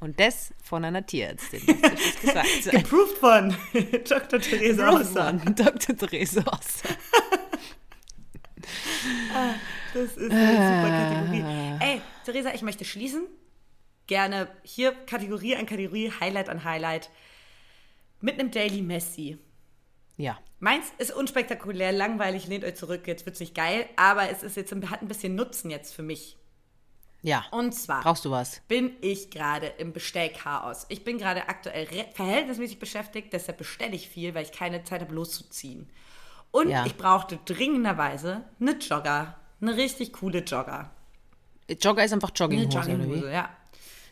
[0.00, 1.60] Und das von einer Tierärztin.
[2.22, 2.70] Gesagt.
[2.70, 3.54] Geproved von
[4.08, 4.40] Dr.
[4.40, 4.90] Theresa.
[4.90, 5.94] Von Dr.
[5.94, 6.96] Therese Osser.
[9.92, 11.44] Das ist eine super Kategorie.
[11.80, 13.26] Ey, Theresa, ich möchte schließen.
[14.06, 17.10] Gerne hier Kategorie an Kategorie, Highlight an Highlight.
[18.22, 19.36] Mit einem Daily Messi.
[20.16, 20.38] Ja.
[20.58, 24.72] Meins ist unspektakulär, langweilig, lehnt euch zurück, jetzt wird's nicht geil, aber es ist jetzt,
[24.72, 26.38] hat ein bisschen Nutzen jetzt für mich.
[27.22, 27.44] Ja.
[27.52, 28.60] Und zwar Brauchst du was?
[28.68, 30.86] bin ich gerade im Bestellchaos.
[30.88, 35.14] Ich bin gerade aktuell verhältnismäßig beschäftigt, deshalb bestelle ich viel, weil ich keine Zeit habe
[35.14, 35.88] loszuziehen.
[36.50, 36.84] Und Ja.
[36.84, 40.90] ich brauchte dringenderweise eine Jogger, eine richtig coole Jogger.
[41.80, 43.48] Jogger ist einfach Eine Jogginghose, oder Jogginghose, ja.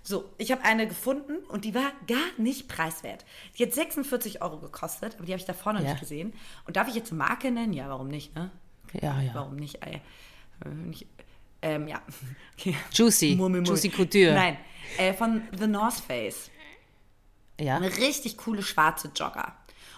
[0.02, 3.26] So, ich habe eine gefunden und die war gar nicht preiswert.
[3.58, 5.90] Die hat 46 Euro gekostet, aber die habe ich davor noch Ja.
[5.90, 6.32] nicht gesehen.
[6.66, 7.74] Und darf ich jetzt eine Marke nennen?
[7.74, 8.50] Ja, warum nicht, ne?
[8.94, 9.34] Ja, ja.
[9.34, 9.84] Warum nicht?
[9.84, 10.00] Ey,
[10.64, 11.06] äh, nicht
[11.62, 12.02] ähm, ja.
[12.58, 12.76] Okay.
[12.92, 13.34] Juicy.
[13.36, 13.68] Murmel, murmel.
[13.68, 14.34] Juicy Couture.
[14.34, 14.56] Nein,
[14.98, 16.50] äh, von The North Face.
[17.58, 17.76] Ja.
[17.76, 19.54] Eine richtig coole schwarze Jogger.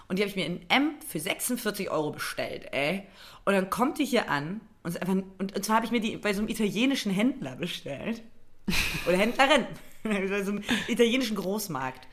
[0.07, 3.03] Und die habe ich mir in M für 46 Euro bestellt, ey.
[3.45, 6.17] Und dann kommt die hier an und, einfach, und, und zwar habe ich mir die
[6.17, 8.21] bei so einem italienischen Händler bestellt.
[9.07, 9.65] Oder Händlerin.
[10.03, 12.07] bei so einem italienischen Großmarkt.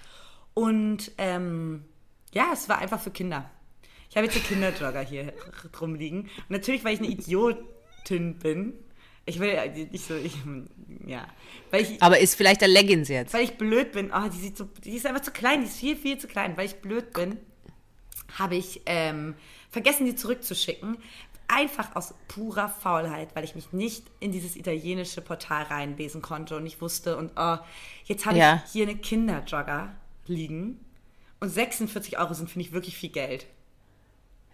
[0.55, 1.85] Und ähm,
[2.33, 3.51] ja, es war einfach für Kinder.
[4.09, 5.33] Ich habe jetzt einen Kinderjogger hier
[5.73, 6.23] drum liegen.
[6.23, 8.75] Und natürlich, weil ich eine Idiotin bin.
[9.27, 10.35] Ich will ja nicht so, ich,
[11.07, 11.27] ja.
[11.71, 13.33] Weil ich, Aber ist vielleicht der Leggings jetzt?
[13.35, 15.77] weil ich blöd bin, oh, die, sieht so, die ist einfach zu klein, die ist
[15.79, 16.57] viel, viel zu klein.
[16.57, 17.37] Weil ich blöd bin,
[18.39, 19.35] habe ich ähm,
[19.71, 20.97] vergessen, die zurückzuschicken.
[21.49, 26.65] Einfach aus purer Faulheit, weil ich mich nicht in dieses italienische Portal reinlesen konnte und
[26.65, 27.59] ich wusste, und oh,
[28.05, 28.63] jetzt habe Ja.
[28.65, 29.93] ich hier eine Kinderjogger
[30.27, 30.79] liegen
[31.41, 33.47] und 46 Euro sind, finde ich, wirklich viel Geld.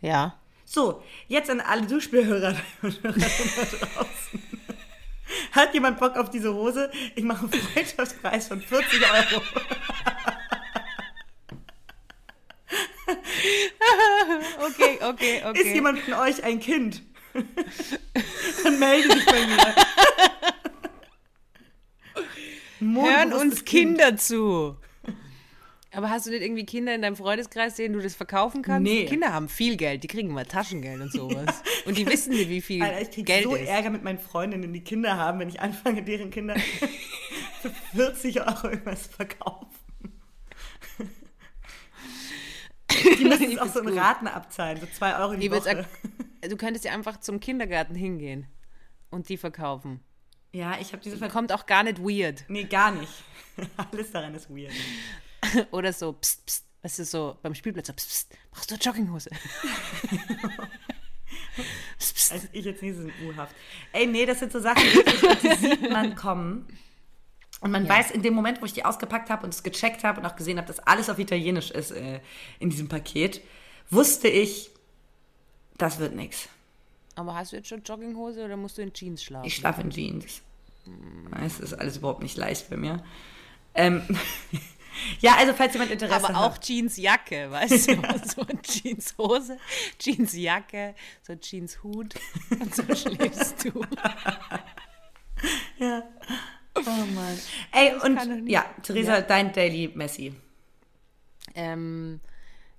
[0.01, 0.39] Ja.
[0.65, 2.53] So, jetzt an alle Duschbehörer
[2.83, 4.41] da draußen.
[5.57, 6.91] Hat jemand Bock auf diese Hose?
[7.15, 9.43] Ich mache einen Freundschaftspreis von 40 Euro.
[14.59, 15.61] Okay, okay, okay.
[15.61, 17.03] Ist jemand von euch ein Kind?
[18.65, 19.75] Dann melde dich bei mir.
[23.05, 23.99] Hören uns Kind.
[23.99, 24.77] Kinder zu.
[25.93, 28.83] Aber hast du nicht irgendwie Kinder in deinem Freundeskreis, denen du das verkaufen kannst?
[28.83, 29.07] Nee.
[29.07, 31.63] Kinder haben viel Geld, die kriegen mal Taschengeld und sowas.
[31.87, 33.69] Und die wissen nicht, wie viel Alter, ich krieg Geld so ist.
[33.69, 36.57] Ärger mit meinen Freundinnen, die Kinder haben, wenn ich anfange, deren Kinder
[37.63, 39.69] für 40 Euro irgendwas verkaufen.
[43.19, 43.97] Die müssen Ich es auch so in gut.
[43.99, 45.85] Raten abzahlen, so 2 Euro die Ich Woche.
[46.43, 48.47] du könntest ja einfach zum Kindergarten hingehen
[49.11, 50.01] und die verkaufen.
[50.53, 52.45] Ja, ich habe diese Ver Kommt auch gar nicht weird.
[52.49, 53.13] Nee, gar nicht.
[53.93, 54.73] Alles daran ist weird.
[55.71, 58.83] Oder so, pst, pst, weißt du, so beim Spielplatz, so, pst, pst, brauchst du eine
[58.83, 59.31] Jogginghose?
[62.31, 63.55] Also ich jetzt nicht so U-haft.
[63.93, 66.67] Ey, nee, das sind so Sachen, die, die sieht man kommen.
[67.61, 67.91] Und man Ja.
[67.91, 70.37] weiß, in dem Moment, wo ich die ausgepackt habe und es gecheckt habe und auch
[70.37, 72.21] gesehen habe, dass alles auf Italienisch ist äh,
[72.59, 73.41] in diesem Paket,
[73.91, 74.71] wusste ich,
[75.79, 76.49] das wird nichts.
[77.15, 79.47] Aber hast du jetzt schon Jogginghose oder musst du in Jeans schlafen?
[79.47, 80.43] Ich schlafe in Jeans.
[81.45, 83.03] Es ist alles überhaupt nicht leicht bei mir.
[83.75, 84.03] Ähm,
[85.21, 86.65] ja, also falls jemand Interesse Aber auch hat.
[86.69, 87.97] Jeansjacke, weißt du?
[88.37, 89.59] So Jeanshose,
[90.01, 92.15] Jeansjacke, so ein Jeanshut
[92.51, 93.83] und so schläfst du.
[95.79, 96.03] Ja.
[96.75, 96.81] Oh
[97.15, 97.39] Mann.
[97.73, 99.21] Ey, doch und ja, Theresa, Ja.
[99.23, 100.35] dein Daily Messi.
[101.55, 102.21] Ähm,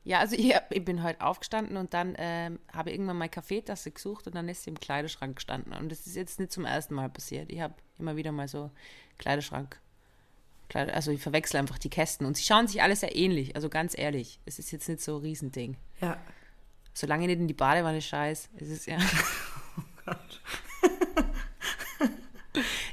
[0.04, 4.28] ja, also ich, ich bin heute aufgestanden und dann ähm, habe irgendwann meine Kaffeetasse gesucht
[4.28, 5.74] und dann ist sie im Kleiderschrank gestanden.
[5.74, 7.52] Und das ist jetzt nicht zum ersten Mal passiert.
[7.52, 8.72] Ich habe immer wieder mal so
[9.18, 9.80] Kleiderschrank.
[10.74, 13.56] Also ich verwechsel einfach die Kästen und sie schauen sich alle sehr ähnlich.
[13.56, 15.78] Also ganz ehrlich, es ist jetzt nicht so ein Riesending.
[16.02, 16.18] Ja.
[16.94, 18.98] Solange ich nicht in die Badewanne scheiß, ist es ja.
[20.06, 20.42] Gott.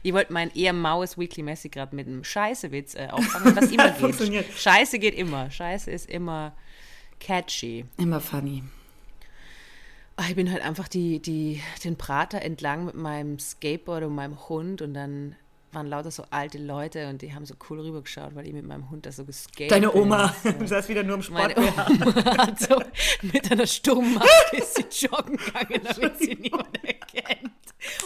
[0.03, 3.91] Ich wollte mein eher maues Weekly Messi gerade mit einem Scheißewitz äh, auffangen, was immer
[4.31, 4.53] geht.
[4.53, 5.51] Scheiße geht immer.
[5.51, 6.55] Scheiße ist immer
[7.21, 7.87] catchy.
[7.97, 8.63] Immer funny.
[10.17, 14.49] Ah, Ich bin halt einfach die, die, den Prater entlang mit meinem Skateboard und meinem
[14.51, 15.35] Hund und dann
[15.75, 18.91] waren lauter so alte Leute und die haben so cool rübergeschaut, weil ich mit meinem
[18.91, 20.01] Hund da so geskatet Deine bin.
[20.03, 21.77] Oma äh, saß wieder nur im Meine Sport.
[21.77, 22.83] Oma hat so
[23.23, 27.53] mit einer Sturmmaske ist sie joggen gegangen, damit sie niemand erkennt.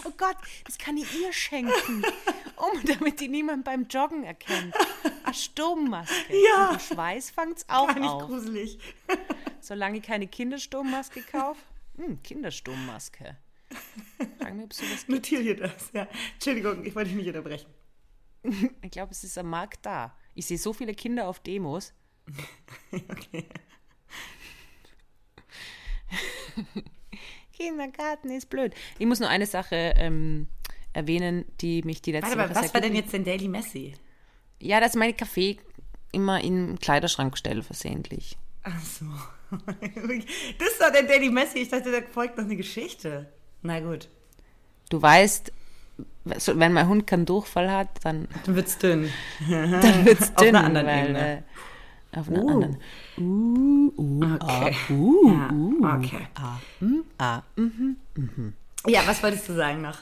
[0.05, 2.03] Oh Gott, das kann ich ihr schenken,
[2.57, 4.75] um, damit die niemand beim Joggen erkennt.
[5.23, 6.15] Eine Sturmmaske.
[6.49, 6.71] Ja.
[6.71, 8.27] Und Schweiß fängt's auch Gar nicht auf.
[8.27, 8.79] gruselig.
[9.61, 11.61] Solange ich keine Kindersturmmaske kaufe.
[11.97, 13.37] Hm, Kindersturmmaske.
[14.39, 15.09] Frag mich, ob es sowas gibt.
[15.11, 16.09] Notiere dir das, ja.
[16.35, 17.71] Entschuldigung, ich wollte dich nicht unterbrechen.
[18.83, 20.17] Ich glaube, es ist am Markt da.
[20.35, 21.93] Ich sehe so viele Kinder auf Demos.
[22.93, 23.47] Okay.
[27.53, 28.75] Kindergarten ist blöd.
[28.99, 30.49] Ich muss nur eine Sache ähm,
[30.93, 33.49] erwähnen, die mich die letzte Warte mal, Woche sehr was war denn jetzt dein Daily
[33.49, 33.95] Messi?
[34.61, 35.59] Ja, dass meine Kaffee
[36.13, 38.39] immer im Kleiderschrank stelle, versehentlich.
[38.63, 39.07] Ach so.
[39.51, 41.59] Das ist doch der Daily Messi.
[41.59, 43.33] Ich dachte, da folgt noch eine Geschichte.
[43.63, 44.09] Na gut.
[44.91, 45.53] Du weißt,
[46.25, 49.11] wenn mein Hund keinen Durchfall hat, dann, Dann wird's dünn.
[49.51, 50.57] dann wird es Auf dünn.
[50.57, 51.39] einer anderen weil, Ebene.
[52.13, 52.49] Äh, auf einer Uh.
[52.51, 52.77] anderen.
[53.19, 54.77] Uh, uh, Okay.
[54.89, 56.29] ah, uh, Ja, uh, okay.
[56.37, 58.53] ah, mm, ah, mm.
[58.87, 59.99] Ja, was wolltest du sagen noch?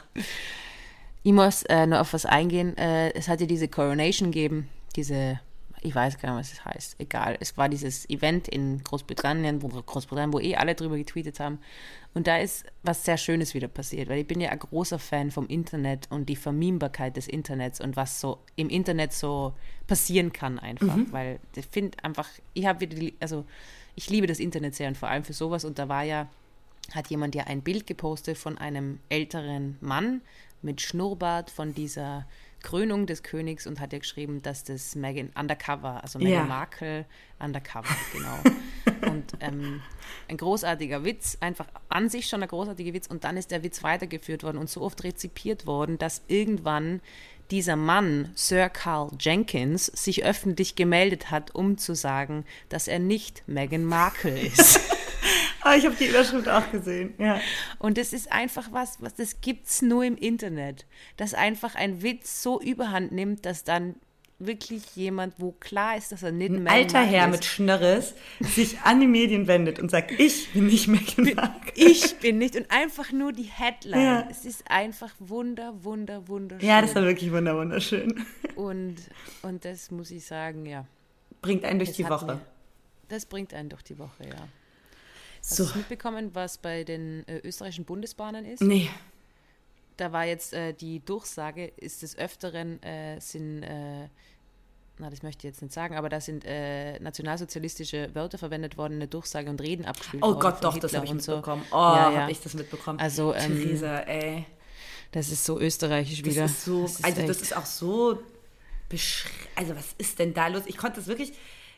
[1.23, 2.77] Ich muss äh, nur auf was eingehen.
[2.77, 5.39] Äh, es hat ja diese Coronation gegeben, diese,
[5.81, 7.37] ich weiß gar nicht, was es heißt, egal.
[7.39, 11.59] Es war dieses Event in Großbritannien, wo Großbritannien, wo eh alle drüber getweetet haben.
[12.13, 15.29] Und da ist was sehr Schönes wieder passiert, weil ich bin ja ein großer Fan
[15.29, 19.53] vom Internet und die Verminbarkeit des Internets und was so im Internet so
[19.85, 23.45] passieren kann einfach, weil ich finde einfach, ich habe wieder, die, also
[23.95, 26.27] ich liebe das Internet sehr und vor allem für sowas und da war ja
[26.93, 30.21] hat jemand ja ein Bild gepostet von einem älteren Mann
[30.61, 32.25] mit Schnurrbart von dieser
[32.67, 36.43] Krönung des Königs und hat ja geschrieben, dass das Meghan Undercover, also Meghan Ja.
[36.43, 37.05] Markle
[37.39, 39.09] Undercover, genau.
[39.09, 39.81] und ähm,
[40.27, 43.83] ein großartiger Witz, einfach an sich schon ein großartiger Witz und dann ist der Witz
[43.83, 46.99] weitergeführt worden und so oft rezipiert worden, dass irgendwann
[47.51, 53.43] dieser Mann, Sir Carl Jenkins, sich öffentlich gemeldet hat, um zu sagen, dass er nicht
[53.47, 54.81] Meghan Markle ist.
[55.67, 57.13] Ah, ich habe die Überschrift auch gesehen.
[57.17, 57.39] Ja.
[57.79, 60.85] Und das ist einfach was, was das gibt's nur im Internet.
[61.17, 63.95] Dass einfach ein Witz so überhand nimmt, dass dann
[64.39, 67.31] wirklich jemand, wo klar ist, dass er nicht Ein Meghan alter Herr ist.
[67.31, 71.71] mit Schnörres sich an die Medien wendet und sagt, ich bin nicht Meghan Markle.
[71.73, 73.99] ich bin nicht und einfach nur die Headline.
[74.05, 74.27] Ja.
[74.29, 76.69] Es ist einfach wunder, wunder, wunderschön.
[76.69, 78.25] Ja, das war wirklich wunder- wunderschön.
[78.55, 78.95] und,
[79.41, 80.85] und das muss ich sagen, ja.
[81.41, 82.25] Bringt einen durch Das die Woche.
[82.27, 82.41] Mir,
[83.09, 84.47] das bringt einen durch die Woche, ja.
[85.49, 85.65] Hast So.
[85.65, 88.61] du mitbekommen, was bei den äh, österreichischen Bundesbahnen ist?
[88.61, 88.89] Nee.
[89.97, 94.07] da war jetzt äh, die Durchsage, ist des Öfteren äh, sind, äh,
[94.99, 98.93] na, das möchte ich jetzt nicht sagen, aber da sind äh, nationalsozialistische Wörter verwendet worden
[98.93, 100.39] in der Durchsage und Reden abgespielt Oh worden.
[100.39, 101.31] Gott, doch, das Hitler habe ich und so.
[101.35, 101.63] mitbekommen.
[101.71, 102.21] Oh, Ja, ja.
[102.21, 102.99] habe ich das mitbekommen.
[102.99, 104.45] Also, ähm, Theresa, ey.
[105.11, 106.45] Das ist so österreichisch Das wieder.
[106.45, 108.19] ist so, Das ist also das ist auch so
[109.55, 110.63] Also was ist denn da los?
[110.65, 111.31] Ich konnte das wirklich,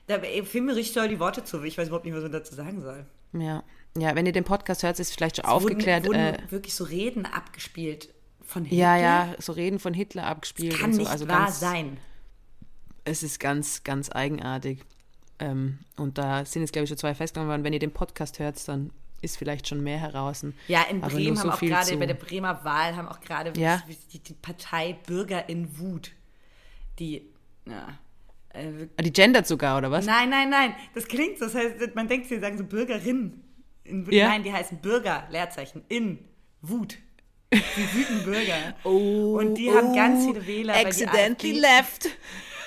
[0.07, 1.61] da fiel mir richtig doll die Worte zu.
[1.63, 3.05] Ich weiß überhaupt nicht, was man dazu sagen soll.
[3.33, 3.63] Ja.
[3.97, 6.05] ja, wenn ihr den Podcast hört, ist vielleicht schon Es aufgeklärt.
[6.05, 8.77] Wurden, äh, wurden wirklich so Reden abgespielt von Hitler.
[8.77, 10.75] ja, ja, so Reden von Hitler abgespielt.
[10.77, 11.01] Kann und so.
[11.01, 11.97] nicht also wahr ganz, sein.
[13.05, 14.83] Es ist ganz, ganz eigenartig.
[15.39, 17.63] Ähm, und da sind jetzt, glaube ich, schon zwei festgenommen worden.
[17.63, 20.45] Wenn ihr den Podcast hört, dann ist vielleicht schon mehr heraus.
[20.67, 23.19] Ja, in Aber Bremen nur haben so auch gerade, bei der Bremer Wahl haben auch
[23.19, 23.83] gerade Ja.
[24.13, 26.11] die, die Partei Bürger in Wut,
[26.99, 27.29] die,
[27.65, 27.97] ja,
[28.53, 30.05] äh, Die gendert sogar, oder was?
[30.05, 33.43] nein, nein, nein, das klingt so, das heißt, man denkt, sie sagen so Bürgerin
[33.83, 34.27] In, Ja.
[34.29, 36.19] Nein, die heißen Bürger, Leerzeichen, in
[36.61, 36.97] Wut.
[37.51, 37.57] Die
[37.93, 38.75] wütenden Bürger.
[38.83, 42.09] Oh, Und die haben ganz viele Wähler, weil die Accidentally AfD left.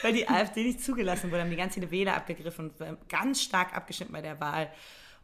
[0.02, 3.76] weil die AfD nicht zugelassen wurde, haben die ganz viele Wähler abgegriffen und ganz stark
[3.76, 4.70] abgeschnitten bei der Wahl.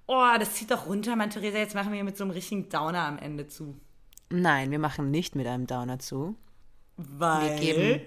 [0.07, 1.59] Oh, das zieht doch runter, Mann, Theresa.
[1.59, 3.77] Jetzt machen wir mit so einem richtigen Downer am Ende zu.
[4.31, 6.37] Nein, wir machen nicht mit einem Downer zu.
[6.97, 7.59] Weil.
[7.59, 8.01] geben-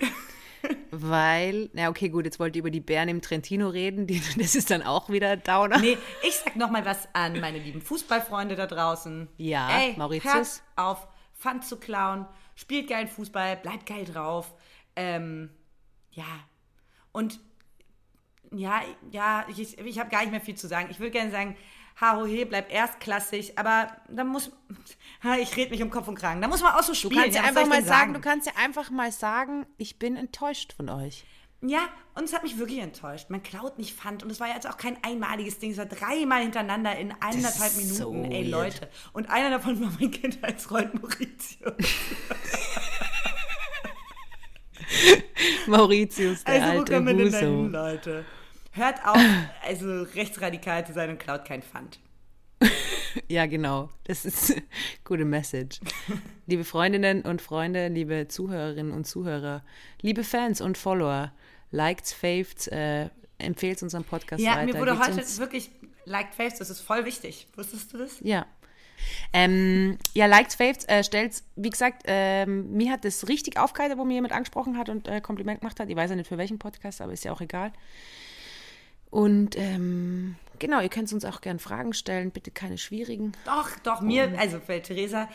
[0.91, 4.07] Weil, na okay, gut, jetzt wollt ihr über die Bären im Trentino reden.
[4.07, 5.80] Die, das ist dann auch wieder Downer.
[5.80, 9.28] Nee, ich sag noch mal was an meine lieben Fußballfreunde da draußen.
[9.38, 10.34] Ja, Ey, Mauritius?
[10.34, 11.07] hört auf,
[11.38, 14.53] Pfand zu klauen, spielt geilen Fußball, bleibt geil drauf.
[14.95, 15.49] Ähm,
[16.12, 16.26] ja.
[17.12, 17.39] Und
[18.53, 18.82] ja,
[19.12, 20.89] ja, ich, ich habe gar nicht mehr viel zu sagen.
[20.91, 21.55] Ich würde gerne sagen,
[21.95, 24.51] Harohe bleibt erstklassig, aber da muss,
[25.41, 26.41] ich rede mich um Kopf und Kragen.
[26.41, 27.21] Da muss man auch so Du spielen.
[27.21, 30.73] kannst ja einfach mal denn sagen, du kannst ja einfach mal sagen, ich bin enttäuscht
[30.73, 31.25] von euch.
[31.63, 33.29] Ja, und es hat mich wirklich enttäuscht.
[33.29, 35.69] Man klaut nicht Pfand und es war jetzt auch kein einmaliges Ding.
[35.71, 38.31] Es war dreimal hintereinander in eineinhalb ist so Minuten.
[38.31, 38.49] Ey.
[38.49, 38.89] Leute.
[39.13, 41.75] Und einer davon war mein Kindheitsfreund Mauritius.
[45.67, 47.71] Mauritius, der Also, wo alte denn da hin.
[47.71, 48.25] Leute?
[48.74, 49.17] Hört auf,
[49.67, 51.99] also rechtsradikal zu sein und klaut kein Pfand.
[53.28, 53.89] Ja, genau.
[54.05, 54.61] Das ist eine
[55.03, 55.82] gute Message.
[56.47, 59.65] liebe Freundinnen und Freunde, liebe Zuhörerinnen und Zuhörer,
[60.01, 61.34] liebe Fans und Follower,
[61.72, 64.65] liked, faved, äh, empfehlt unseren Podcast Ja, weiter.
[64.74, 65.72] mir wurde gebt heute uns- wirklich
[66.05, 67.47] liked face, das ist voll wichtig.
[67.57, 68.17] Wusstest du das?
[68.22, 68.45] Ja.
[69.34, 74.05] Ähm, ja, liked, faved, äh, stellt, wie gesagt, ähm, mir hat das richtig aufgehalten, wo
[74.05, 75.89] mir jemand angesprochen hat und äh, Kompliment gemacht hat.
[75.89, 77.74] Ich weiß ja nicht für welchen Podcast, aber ist ja auch egal.
[79.12, 83.34] Und ähm, genau, ihr könnt uns auch gern Fragen stellen, bitte keine schwierigen.
[83.45, 85.28] Doch, doch, mir, also für Theresa,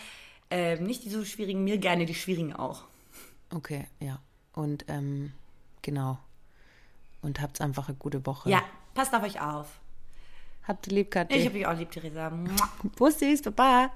[0.51, 2.85] ähm, nicht die so schwierigen, mir gerne die schwierigen auch.
[3.51, 4.19] Okay, ja.
[4.55, 5.33] Und ähm,
[5.83, 6.19] genau.
[7.21, 8.51] Und habt einfach eine gute Woche.
[8.51, 8.63] Ja,
[8.95, 9.67] passt auf euch auf.
[10.67, 11.37] Habt lieb, Katja.
[11.37, 12.33] Ich hab dich auch lieb, Theresa.
[12.97, 13.93] Bussis, Baba.